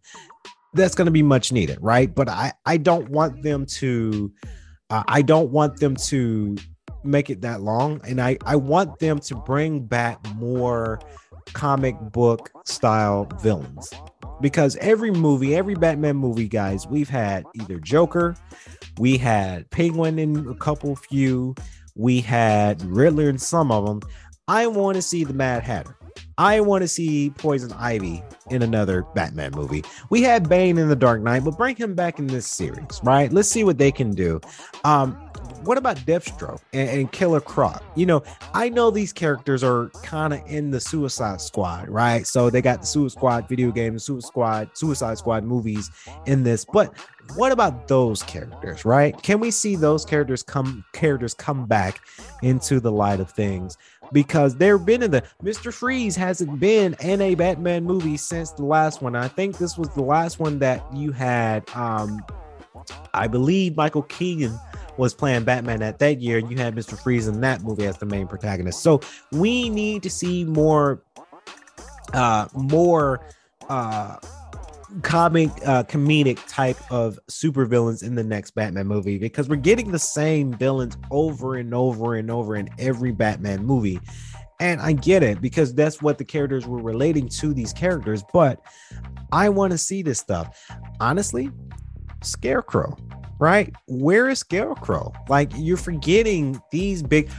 [0.77, 2.15] that's going to be much needed, right?
[2.15, 4.33] But I I don't want them to
[4.91, 6.57] uh, I don't want them to
[7.05, 11.01] make it that long, and I I want them to bring back more
[11.53, 13.93] comic book style villains
[14.41, 18.37] because every movie, every Batman movie, guys, we've had either Joker,
[18.99, 21.55] we had Penguin in a couple few,
[21.95, 24.01] we had Riddler in some of them.
[24.49, 25.97] I want to see the Mad Hatter.
[26.39, 29.85] I want to see Poison Ivy in another Batman movie.
[30.11, 33.33] We had Bane in The Dark Knight, but bring him back in this series, right?
[33.33, 34.41] Let's see what they can do.
[34.85, 35.15] Um,
[35.65, 37.83] what about Deathstroke and, and Killer Croc?
[37.97, 38.23] You know,
[38.55, 42.27] I know these characters are kind of in the Suicide Squad, right?
[42.27, 45.91] So they got the Suicide Squad video game, Suicide Squad, Suicide Squad movies
[46.27, 46.95] in this, but
[47.35, 49.21] what about those characters, right?
[49.23, 52.01] Can we see those characters come characters come back
[52.43, 53.77] into the light of things?
[54.13, 55.73] Because they've been in the Mr.
[55.73, 59.17] Freeze hasn't been in a Batman movie since the last one.
[59.17, 61.69] I think this was the last one that you had.
[61.75, 62.25] Um,
[63.15, 64.59] I believe Michael Keaton
[64.97, 66.99] was playing Batman at that year, and you had Mr.
[66.99, 68.83] Freeze in that movie as the main protagonist.
[68.83, 69.01] So
[69.33, 71.03] we need to see more,
[72.13, 73.21] uh, more,
[73.69, 74.17] uh,
[75.03, 79.99] comic uh comedic type of supervillains in the next Batman movie because we're getting the
[79.99, 84.01] same villains over and over and over in every Batman movie.
[84.59, 88.61] And I get it because that's what the characters were relating to these characters, but
[89.33, 90.71] I want to see this stuff.
[90.99, 91.51] Honestly,
[92.23, 92.97] Scarecrow,
[93.39, 93.75] right?
[93.87, 95.13] Where is Scarecrow?
[95.29, 97.31] Like you're forgetting these big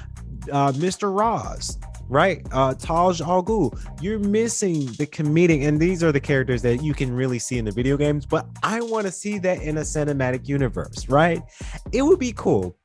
[0.52, 1.14] uh Mr.
[1.14, 2.46] Roz, right?
[2.52, 3.78] Uh Ra's al Ghul.
[4.02, 7.66] You're missing the comedic, and these are the characters that you can really see in
[7.66, 11.42] the video games, but I want to see that in a cinematic universe, right?
[11.92, 12.76] It would be cool.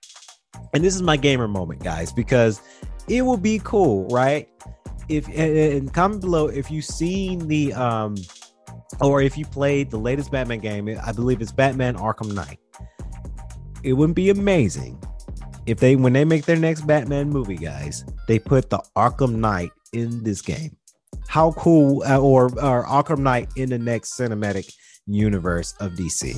[0.75, 2.63] And this is my gamer moment, guys, because
[3.09, 4.49] it would be cool, right?
[5.09, 8.17] If and comment below if you've seen the um
[9.01, 12.59] or if you played the latest Batman game, I believe it's Batman Arkham Knight.
[13.83, 15.03] It wouldn't be amazing
[15.67, 19.71] if they when they make their next Batman movie, guys, they put the Arkham Knight
[19.93, 20.77] in this game.
[21.29, 24.73] How cool, uh, or, or Arkham Knight in the next cinematic
[25.07, 26.37] universe of DC.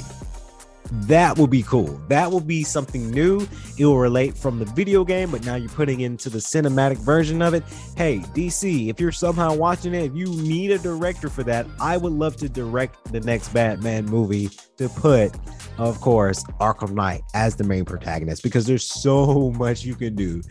[1.03, 2.01] That will be cool.
[2.09, 3.47] That will be something new.
[3.77, 7.43] It will relate from the video game, but now you're putting into the cinematic version
[7.43, 7.65] of it.
[7.97, 11.97] Hey, DC, if you're somehow watching it, if you need a director for that, I
[11.97, 15.35] would love to direct the next Batman movie to put,
[15.79, 20.43] of course, Arkham Knight as the main protagonist because there's so much you can do.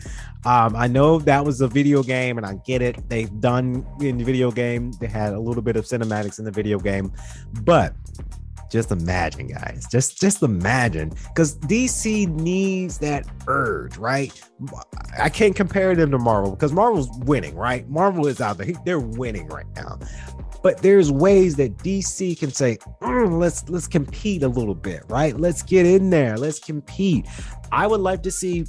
[0.44, 3.08] Um, I know that was a video game, and I get it.
[3.08, 6.50] They've done in the video game, they had a little bit of cinematics in the
[6.50, 7.12] video game,
[7.62, 7.94] but
[8.74, 9.86] just imagine guys.
[9.88, 11.10] Just just imagine.
[11.28, 14.32] Because dc needs that urge right?
[15.16, 17.88] I can't compare them to marvel because marvel's winning right?
[17.88, 18.72] Marvel is out there.
[18.84, 20.00] They're winning right now.
[20.64, 25.38] But there's ways that dc can say mm, let's let's compete a little bit right?
[25.38, 26.36] Let's get in there.
[26.36, 27.28] Let's compete.
[27.70, 28.66] I would like to see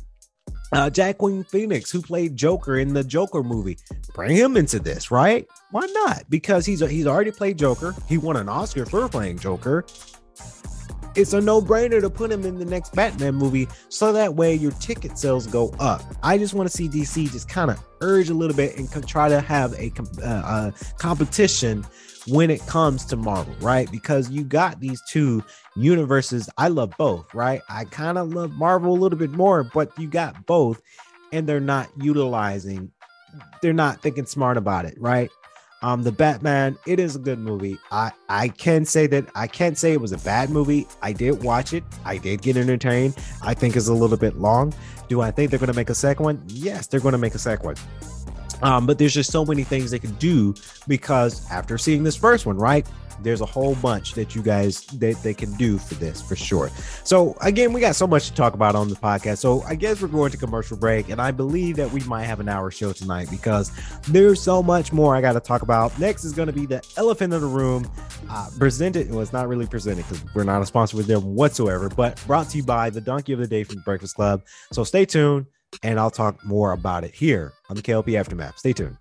[0.72, 3.78] uh, Joaquin Phoenix, who played Joker in the Joker movie,
[4.14, 5.48] bring him into this, right?
[5.72, 6.30] Why not?
[6.30, 7.96] Because he's he's already played Joker.
[8.08, 9.86] He won an Oscar for playing Joker.
[11.16, 14.72] It's a no-brainer to put him in the next Batman movie, so that way your
[14.74, 16.02] ticket sales go up.
[16.22, 19.30] I just want to see DC just kind of urge a little bit and try
[19.30, 21.86] to have a, uh, a competition
[22.28, 23.92] when it comes to Marvel, right?
[23.92, 25.44] Because you got these two
[25.76, 26.50] universes.
[26.58, 27.62] I love both, right?
[27.70, 30.82] I kind of love Marvel a little bit more, but you got both,
[31.32, 32.92] and they're not utilizing,
[33.62, 35.30] they're not thinking smart about it, right?
[35.82, 37.78] Um, the Batman, it is a good movie.
[37.92, 40.88] I I can say that I can't say it was a bad movie.
[41.04, 41.84] I did watch it.
[42.06, 43.16] I did get entertained.
[43.44, 44.74] I think it's a little bit long.
[45.10, 46.44] Do I think they're going to make a second one?
[46.48, 47.76] Yes, they're going to make a second one.
[48.62, 50.56] Um, but there's just so many things they can do
[50.88, 52.88] because after seeing this first one, right?
[53.22, 56.70] There's a whole bunch that you guys that they can do for this for sure.
[57.04, 59.38] So again, we got so much to talk about on the podcast.
[59.38, 62.40] So I guess we're going to commercial break, and I believe that we might have
[62.40, 63.72] an hour show tonight because
[64.10, 65.98] there's so much more I got to talk about.
[66.00, 67.90] Next is going to be the elephant in the room,
[68.30, 69.10] uh, presented.
[69.10, 72.50] Well, it's not really presented because we're not a sponsor with them whatsoever, but brought
[72.50, 74.44] to you by the Donkey of the Day from Breakfast Club.
[74.72, 75.46] So stay tuned,
[75.84, 78.58] and I'll talk more about it here on the KLP Aftermath.
[78.60, 78.98] Stay tuned.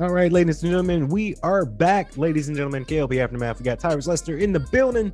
[0.00, 2.16] All right, ladies and gentlemen, we are back.
[2.16, 3.58] Ladies and gentlemen, KLP Aftermath.
[3.58, 5.12] We got Tyrus Lester in the building.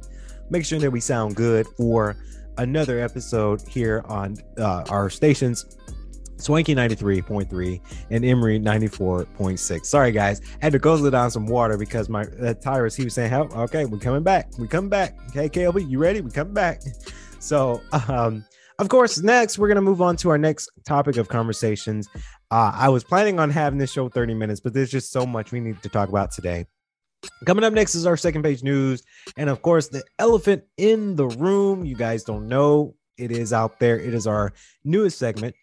[0.51, 2.17] Make sure that we sound good for
[2.59, 5.77] another episode here on uh, our stations.
[6.37, 7.81] Swanky 93.3
[8.11, 9.87] and Emory 94.6.
[9.87, 10.41] Sorry, guys.
[10.61, 13.57] I Had to go down some water because my uh, Tyrus, he was saying, "Help,
[13.57, 14.51] okay, we're coming back.
[14.59, 15.17] We come back.
[15.31, 16.21] Okay, KLP, you ready?
[16.21, 16.83] We come back.
[17.41, 18.43] So, um,
[18.79, 22.09] of course, next we're gonna move on to our next topic of conversations.
[22.51, 25.53] Uh, I was planning on having this show 30 minutes, but there's just so much
[25.53, 26.65] we need to talk about today.
[27.47, 29.03] Coming up next is our second page news.
[29.37, 31.85] And of course, the elephant in the room.
[31.85, 33.99] You guys don't know it is out there.
[33.99, 34.53] It is our
[34.85, 35.55] newest segment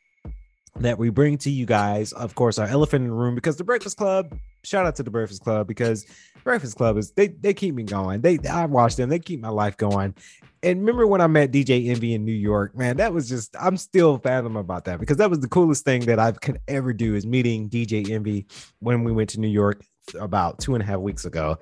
[0.78, 2.14] that we bring to you guys.
[2.14, 4.38] Of course, our elephant in the room because the Breakfast Club.
[4.64, 6.06] Shout out to the Breakfast Club because
[6.44, 8.22] Breakfast Club is they they keep me going.
[8.22, 9.10] They I watch them.
[9.10, 10.16] They keep my life going.
[10.64, 13.76] And remember when I met DJ Envy in New York, man, that was just I'm
[13.76, 17.16] still fathom about that because that was the coolest thing that I could ever do
[17.16, 18.46] is meeting DJ Envy
[18.80, 19.84] when we went to New York
[20.20, 21.58] about two and a half weeks ago.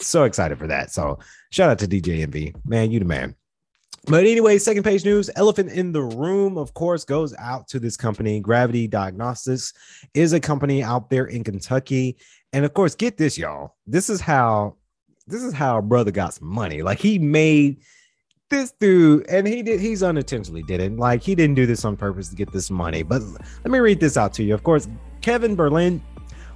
[0.00, 0.90] So excited for that.
[0.90, 1.18] So
[1.50, 2.54] shout out to DJ Envy.
[2.64, 3.34] Man, you the man.
[4.06, 7.96] But anyway, second page news elephant in the room, of course, goes out to this
[7.96, 8.40] company.
[8.40, 9.74] Gravity Diagnostics
[10.14, 12.16] is a company out there in Kentucky.
[12.52, 13.76] And of course, get this, y'all.
[13.86, 14.76] This is how
[15.26, 16.82] this is how a brother got some money.
[16.82, 17.82] Like he made
[18.48, 20.96] this dude, and he did he's unintentionally did it.
[20.96, 23.02] Like he didn't do this on purpose to get this money.
[23.02, 24.54] But let me read this out to you.
[24.54, 24.88] Of course,
[25.20, 26.02] Kevin Berlin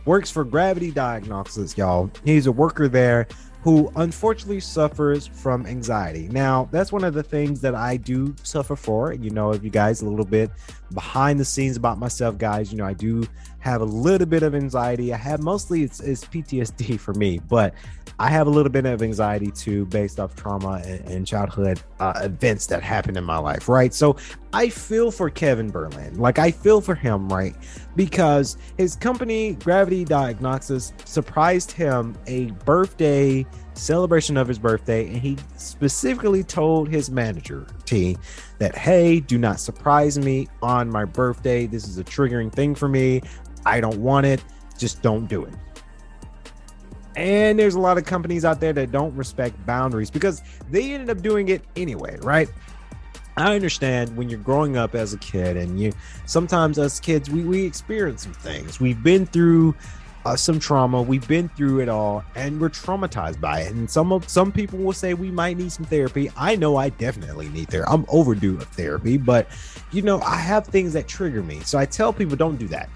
[0.05, 2.11] works for Gravity Diagnostics, y'all.
[2.25, 3.27] He's a worker there
[3.63, 6.29] who unfortunately suffers from anxiety.
[6.29, 9.15] Now, that's one of the things that I do suffer for.
[9.15, 10.51] You know, if you guys a little bit
[10.95, 13.27] behind the scenes about myself, guys, you know, I do
[13.59, 15.13] have a little bit of anxiety.
[15.13, 17.75] I have mostly it's, it's PTSD for me, but
[18.19, 22.21] I have a little bit of anxiety too, based off trauma and, and childhood uh,
[22.23, 23.93] events that happened in my life, right?
[23.93, 24.17] So
[24.53, 26.19] I feel for Kevin Berlin.
[26.19, 27.57] Like I feel for him, right?
[27.97, 35.37] Because his company, Gravity Diagnostics, surprised him a birthday celebration of his birthday, and he
[35.57, 38.17] specifically told his manager, T,
[38.59, 41.67] that hey, do not surprise me on my birthday.
[41.67, 43.23] This is a triggering thing for me.
[43.67, 44.43] I don't want it.
[44.79, 45.55] Just don't do it.
[47.17, 51.11] And there's a lot of companies out there that don't respect boundaries because they ended
[51.11, 52.49] up doing it anyway, right?
[53.37, 55.93] I understand when you're growing up as a kid and you
[56.27, 58.81] sometimes us kids we we experience some things.
[58.81, 59.75] We've been through
[60.25, 61.03] uh, some trauma.
[61.03, 63.73] We've been through it all, and we're traumatized by it.
[63.73, 66.31] And some of some people will say we might need some therapy.
[66.37, 67.91] I know I definitely need therapy.
[67.93, 69.49] I'm overdue of therapy, but
[69.93, 71.61] you know I have things that trigger me.
[71.61, 72.89] So I tell people don't do that,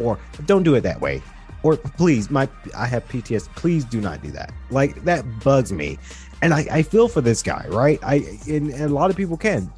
[0.00, 1.22] or don't do it that way,
[1.62, 3.48] or please, my I have PTS.
[3.54, 4.52] Please do not do that.
[4.70, 5.98] Like that bugs me,
[6.42, 8.00] and I, I feel for this guy, right?
[8.02, 8.16] I
[8.48, 9.72] and, and a lot of people can.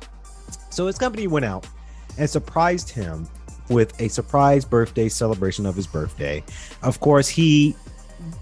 [0.70, 1.66] So his company went out
[2.16, 3.28] and surprised him
[3.68, 6.42] with a surprise birthday celebration of his birthday.
[6.82, 7.76] Of course, he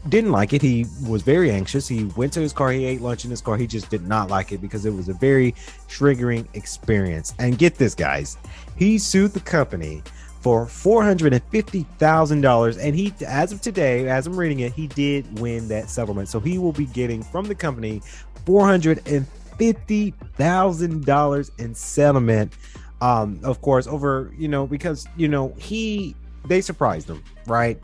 [0.08, 0.62] didn't like it.
[0.62, 1.86] He was very anxious.
[1.86, 2.70] He went to his car.
[2.70, 3.56] He ate lunch in his car.
[3.56, 5.52] He just did not like it because it was a very
[5.88, 7.34] triggering experience.
[7.38, 8.38] And get this, guys,
[8.76, 10.02] he sued the company
[10.40, 12.78] for four hundred and fifty thousand dollars.
[12.78, 16.28] And he, as of today, as I'm reading it, he did win that settlement.
[16.28, 18.00] So he will be getting from the company
[18.46, 19.26] four hundred and
[19.58, 22.52] fifty thousand dollars in settlement
[23.00, 26.14] um of course over you know because you know he
[26.46, 27.80] they surprised him right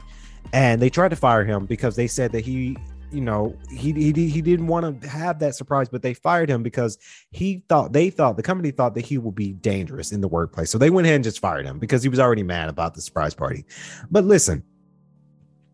[0.53, 2.77] and they tried to fire him because they said that he
[3.11, 6.63] you know he he, he didn't want to have that surprise but they fired him
[6.63, 6.99] because
[7.31, 10.71] he thought they thought the company thought that he would be dangerous in the workplace
[10.71, 13.03] so they went ahead and just fired him because he was already mad about the
[13.03, 13.65] surprise party
[14.11, 14.63] but listen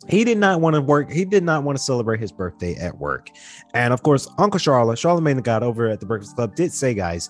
[0.08, 1.10] he did not want to work.
[1.10, 3.30] He did not want to celebrate his birthday at work.
[3.74, 6.94] And of course, Uncle Charlotte, Charlamagne the God over at the Breakfast Club did say,
[6.94, 7.28] guys,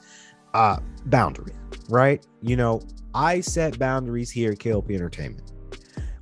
[0.58, 1.52] uh, boundary,
[1.88, 2.26] right?
[2.42, 2.82] You know,
[3.14, 5.52] I set boundaries here at KLP Entertainment.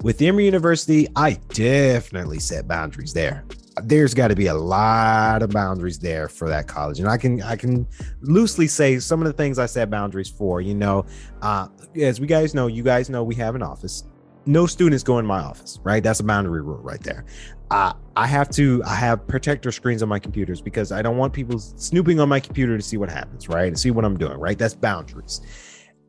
[0.03, 3.47] With Emory University, I definitely set boundaries there.
[3.83, 7.43] There's got to be a lot of boundaries there for that college, and I can
[7.43, 7.87] I can
[8.21, 10.61] loosely say some of the things I set boundaries for.
[10.61, 11.07] You know,
[11.41, 11.69] uh,
[12.01, 14.05] as we guys know, you guys know we have an office
[14.47, 16.03] no students go in my office, right?
[16.03, 17.25] That's a boundary rule right there.
[17.71, 21.33] Uh, I have to I have protector screens on my computers because I don't want
[21.33, 23.73] people snooping on my computer to see what happens, right?
[23.73, 24.57] To see what I'm doing, right?
[24.57, 25.41] That's boundaries.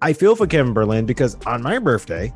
[0.02, 2.32] I feel for Kevin Berlin because on my birthday,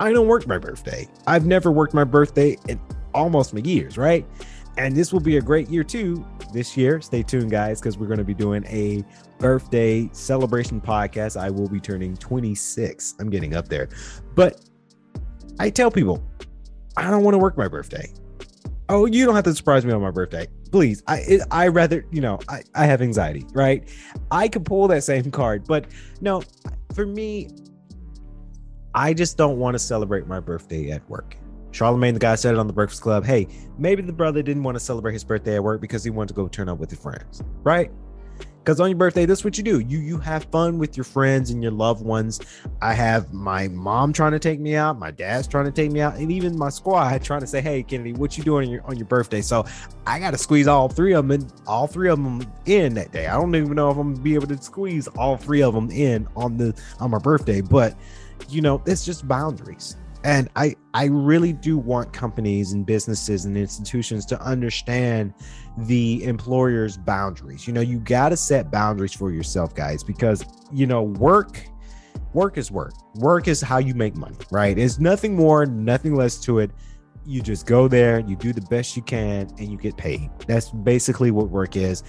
[0.00, 1.06] I don't work my birthday.
[1.26, 2.80] I've never worked my birthday in
[3.14, 4.26] almost my years, right?
[4.78, 7.00] And this will be a great year too this year.
[7.00, 9.04] Stay tuned, guys, because we're going to be doing a
[9.38, 11.38] birthday celebration podcast.
[11.38, 13.14] I will be turning 26.
[13.18, 13.88] I'm getting up there.
[14.34, 14.60] But
[15.58, 16.22] I tell people,
[16.96, 18.12] I don't want to work my birthday.
[18.88, 21.02] Oh, you don't have to surprise me on my birthday, please.
[21.08, 23.88] I I rather you know I I have anxiety, right?
[24.30, 25.86] I could pull that same card, but
[26.20, 26.42] no,
[26.94, 27.48] for me,
[28.94, 31.36] I just don't want to celebrate my birthday at work.
[31.72, 33.24] Charlamagne, the guy said it on the Breakfast Club.
[33.24, 36.28] Hey, maybe the brother didn't want to celebrate his birthday at work because he wanted
[36.28, 37.90] to go turn up with his friends, right?
[38.66, 39.78] Because on your birthday that's what you do.
[39.78, 42.40] You you have fun with your friends and your loved ones.
[42.82, 46.00] I have my mom trying to take me out my dad's trying to take me
[46.00, 48.82] out and even my squad trying to say hey kennedy what you doing on your
[48.86, 49.40] on your birthday?
[49.40, 49.64] So
[50.04, 53.28] i gotta squeeze all three of them in all three of them in that day.
[53.28, 55.88] I don't even know if i'm gonna be able to squeeze all three of them
[55.92, 57.94] in on the on my birthday but
[58.48, 59.96] you know it's just boundaries
[60.26, 65.32] and i i really do want companies and businesses and institutions to understand
[65.78, 67.66] the employer's boundaries.
[67.66, 71.66] You know, you got to set boundaries for yourself, guys, because, you know, work
[72.32, 72.92] work is work.
[73.14, 74.76] Work is how you make money, right?
[74.76, 76.70] It's nothing more, nothing less to it.
[77.24, 80.30] You just go there, you do the best you can, and you get paid.
[80.46, 82.02] That's basically what work is.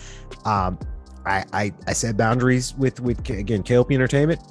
[0.45, 0.77] Um,
[1.25, 4.41] I, I, I set boundaries with with again KLP Entertainment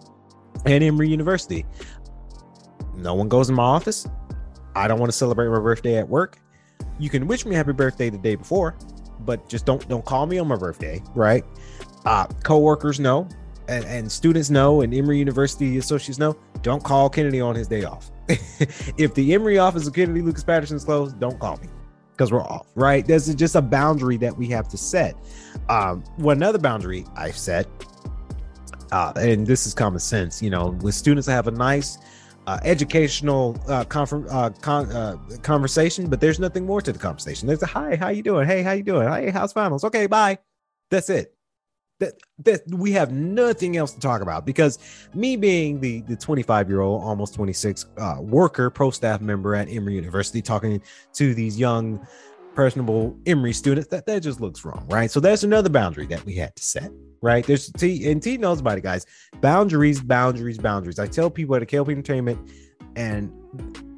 [0.64, 1.64] and Emory University.
[2.96, 4.06] No one goes in my office.
[4.74, 6.38] I don't want to celebrate my birthday at work.
[6.98, 8.76] You can wish me happy birthday the day before,
[9.20, 11.44] but just don't don't call me on my birthday, right?
[12.04, 13.28] Uh, co-workers know,
[13.68, 16.36] and, and students know, and Emory University associates know.
[16.62, 18.10] Don't call Kennedy on his day off.
[18.28, 21.68] if the Emory office of Kennedy Lucas Patterson is closed, don't call me
[22.12, 23.06] because we're off, right?
[23.06, 25.14] There's just a boundary that we have to set.
[25.68, 27.66] Um, well, another boundary I've set,
[28.90, 31.98] uh, and this is common sense, you know, with students I have a nice
[32.46, 37.46] uh, educational uh, confer- uh, con- uh, conversation, but there's nothing more to the conversation.
[37.48, 38.46] There's a hi, how you doing?
[38.46, 39.08] Hey, how you doing?
[39.08, 39.84] Hey, how's finals?
[39.84, 40.38] Okay, bye.
[40.90, 41.34] That's it.
[41.98, 44.78] That, that we have nothing else to talk about because
[45.14, 49.70] me being the the 25 year old, almost 26 uh, worker, pro staff member at
[49.70, 50.82] Emory University, talking
[51.14, 52.06] to these young,
[52.56, 55.10] personable Emory students, that that just looks wrong, right?
[55.10, 56.90] So that's another boundary that we had to set
[57.22, 57.46] right?
[57.46, 59.04] There's T and T knows about it, guys.
[59.40, 60.98] Boundaries, boundaries, boundaries.
[60.98, 62.38] I tell people at a KLP Entertainment
[62.94, 63.32] and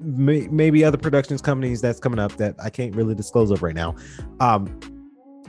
[0.01, 3.75] may, maybe other productions companies that's coming up that I can't really disclose of right
[3.75, 3.95] now.
[4.41, 4.81] Um,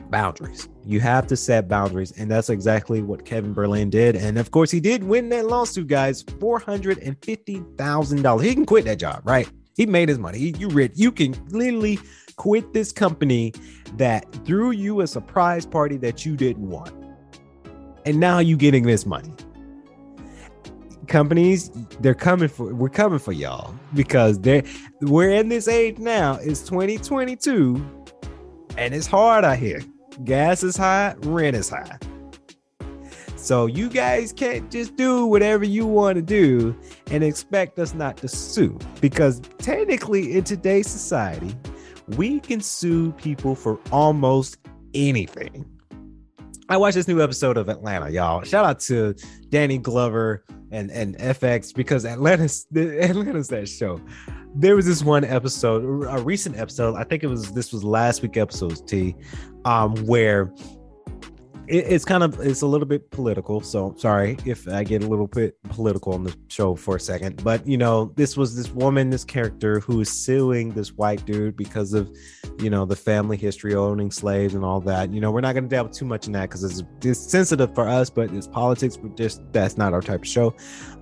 [0.10, 0.68] boundaries.
[0.86, 4.16] You have to set boundaries, and that's exactly what Kevin Berlin did.
[4.16, 6.24] And of course, he did win that lawsuit, guys.
[6.40, 8.46] Four hundred and fifty thousand dollars.
[8.46, 9.50] He can quit that job, right?
[9.76, 10.54] He made his money.
[10.58, 10.92] You read.
[10.96, 12.00] You can literally
[12.40, 13.54] quit this company
[13.98, 16.94] that threw you a surprise party that you didn't want.
[18.06, 19.34] And now you getting this money.
[21.08, 21.70] Companies
[22.00, 24.64] they're coming for we're coming for y'all because they're
[25.02, 26.36] we're in this age now.
[26.36, 28.06] It's 2022
[28.78, 29.82] and it's hard out here.
[30.24, 31.98] Gas is high rent is high.
[33.36, 36.78] So you guys can't just do whatever you want to do
[37.12, 41.54] and expect us not to sue because technically in today's society
[42.18, 44.58] we can sue people for almost
[44.94, 45.66] anything
[46.72, 48.44] I watched this new episode of Atlanta, y'all.
[48.44, 49.16] Shout out to
[49.50, 54.00] Danny Glover and and FX because Atlanta's Atlanta's that show.
[54.54, 56.96] There was this one episode, a recent episode.
[56.96, 59.16] I think it was this was last week episode T,
[59.66, 60.54] um, where
[61.70, 63.62] it, it's kind of it's a little bit political.
[63.62, 67.44] So sorry if I get a little bit political on the show for a second.
[67.44, 71.56] But you know, this was this woman, this character who is suing this white dude
[71.56, 72.10] because of
[72.60, 75.14] you know the family history owning slaves and all that.
[75.14, 77.74] You know, we're not going to delve too much in that because it's, it's sensitive
[77.76, 78.98] for us, but it's politics.
[78.98, 80.56] But just that's not our type of show.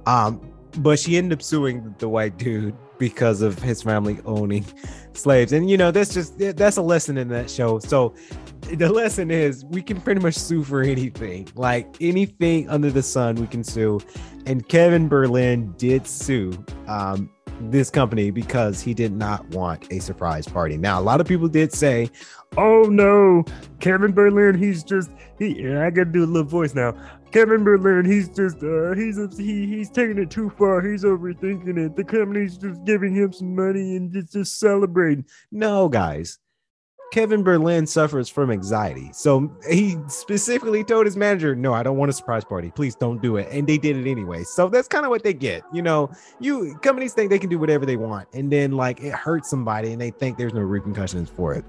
[0.06, 4.66] Um, but she ended up suing the white dude because of his family owning
[5.14, 8.14] slaves and you know that's just that's a lesson in that show so
[8.76, 13.36] the lesson is we can pretty much sue for anything like anything under the sun
[13.36, 14.00] we can sue
[14.46, 16.52] and kevin berlin did sue
[16.88, 20.78] um this company because he did not want a surprise party.
[20.78, 22.10] Now, a lot of people did say,
[22.58, 23.44] "Oh no,
[23.80, 25.10] Kevin Berlin, he's just
[25.40, 26.94] he." I got to do a little voice now.
[27.32, 30.82] Kevin Berlin, he's just uh, he's he he's taking it too far.
[30.82, 31.96] He's overthinking it.
[31.96, 35.26] The company's just giving him some money and just just celebrating.
[35.52, 36.40] No, guys.
[37.12, 39.10] Kevin Berlin suffers from anxiety.
[39.14, 42.72] So he specifically told his manager, No, I don't want a surprise party.
[42.72, 43.48] Please don't do it.
[43.52, 44.44] And they did it anyway.
[44.44, 45.64] So that's kind of what they get.
[45.72, 48.28] You know, you companies think they can do whatever they want.
[48.34, 51.64] And then like it hurts somebody and they think there's no repercussions for it.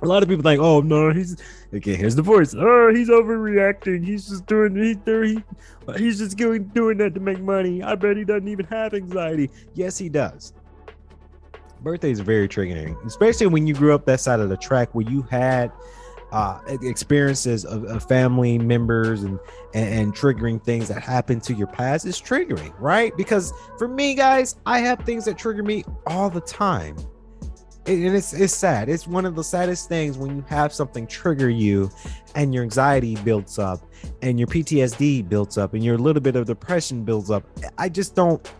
[0.00, 1.36] A lot of people think, oh no, he's
[1.74, 1.94] okay.
[1.94, 2.54] Here's the voice.
[2.56, 4.04] Oh, he's overreacting.
[4.04, 5.42] He's just doing he, he
[5.96, 7.82] he's just doing doing that to make money.
[7.82, 9.50] I bet he doesn't even have anxiety.
[9.74, 10.54] Yes, he does
[11.82, 15.08] birthdays are very triggering, especially when you grew up that side of the track where
[15.08, 15.72] you had
[16.32, 19.38] uh, experiences of, of, family members and,
[19.74, 23.14] and, and triggering things that happened to your past is triggering, right?
[23.18, 26.96] Because for me, guys, I have things that trigger me all the time.
[27.84, 28.88] and it's it's sad.
[28.88, 31.90] It's one of the saddest things when you have something trigger you,
[32.34, 33.80] and your anxiety builds up,
[34.22, 37.44] and your PTSD builds up, and your little bit of depression builds up.
[37.76, 38.50] I just don't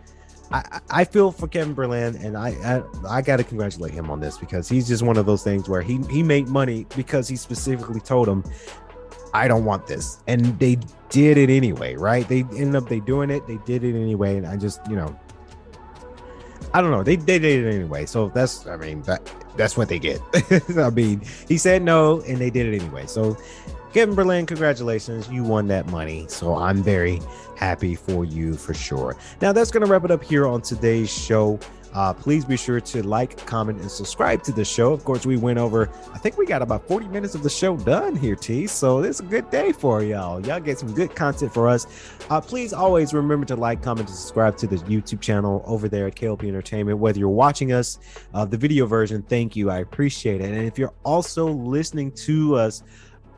[0.53, 4.21] I, I feel for Kevin Berlin, and I I, I got to congratulate him on
[4.21, 7.37] this because he's just one of those things where he he made money because he
[7.37, 8.45] specifically told him,
[9.33, 10.79] I don't want this, and they
[11.09, 12.29] did it anyway, right?
[12.29, 15.19] They ended up they doing it, they did it anyway, and I just you know,
[16.75, 19.23] I don't know, they they did it anyway, so that's I mean that
[19.57, 20.21] that's what they get.
[20.77, 23.37] I mean, he said no, and they did it anyway, so
[23.93, 25.29] Kevin Berlin, congratulations.
[25.29, 26.25] You won that money.
[26.29, 27.21] So I'm very
[27.57, 29.19] happy for you for sure.
[29.43, 31.61] Now, that's going to wrap it up here on today's show.
[31.93, 34.95] Uh, please be sure to like, comment, and subscribe to the show.
[34.95, 37.77] Of course, we went over, I think we got about 40 minutes of the show
[37.77, 38.67] done here, T.
[38.67, 40.41] So it's a good day for y'all.
[40.47, 41.87] Y'all get some good content for us.
[42.31, 46.07] Uh, please always remember to like, comment, and subscribe to the YouTube channel over there
[46.07, 46.99] at KLP Entertainment.
[46.99, 47.99] Whether you're watching us,
[48.33, 49.69] uh, the video version, thank you.
[49.69, 50.51] I appreciate it.
[50.51, 52.83] And if you're also listening to us,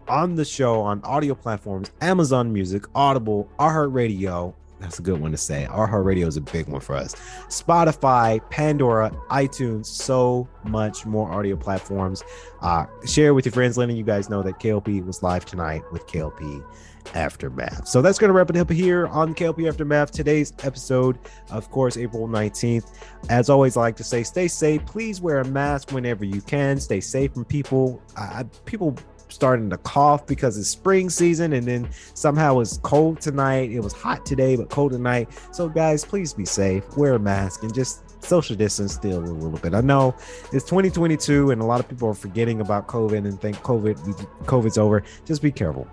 [0.09, 4.55] on the show on audio platforms Amazon Music, Audible, iHeartRadio.
[4.81, 5.67] That's a good one to say.
[5.71, 7.15] iHeartRadio is a big one for us.
[7.49, 12.23] Spotify, Pandora, iTunes, so much more audio platforms.
[12.61, 16.07] Uh, share with your friends, letting you guys know that KLP was live tonight with
[16.07, 16.63] KLP
[17.15, 17.87] Aftermath.
[17.87, 20.11] So that's going to wrap it up here on KLP Aftermath.
[20.11, 21.19] Today's episode,
[21.51, 22.93] of course, April 19th.
[23.31, 24.85] As always, I like to say, stay safe.
[24.87, 26.79] Please wear a mask whenever you can.
[26.81, 28.03] Stay safe from people.
[28.17, 28.97] Uh, people
[29.35, 33.71] starting to cough because it's spring season and then somehow it's cold tonight.
[33.71, 35.29] It was hot today, but cold tonight.
[35.53, 39.59] So, guys, please be safe, wear a mask, and just social distance still a little
[39.59, 39.75] bit.
[39.75, 40.15] I know
[40.53, 43.97] it's 2022 and a lot of people are forgetting about COVID and think COVID
[44.45, 45.03] COVID's over.
[45.25, 45.87] Just be careful.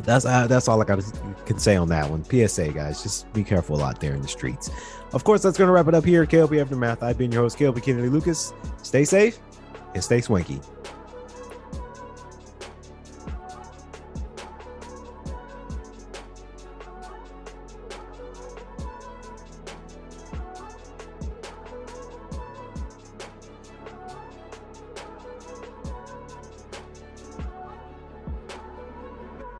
[0.00, 1.00] That's uh, that's all I got
[1.46, 2.24] can say on that one.
[2.24, 4.70] PSA, guys, just be careful out there in the streets.
[5.12, 6.26] Of course, that's going to wrap it up here.
[6.26, 7.02] KLP Aftermath.
[7.02, 8.52] I've been your host, KLP Kennedy Lucas.
[8.82, 9.38] Stay safe
[9.94, 10.60] and stay swanky.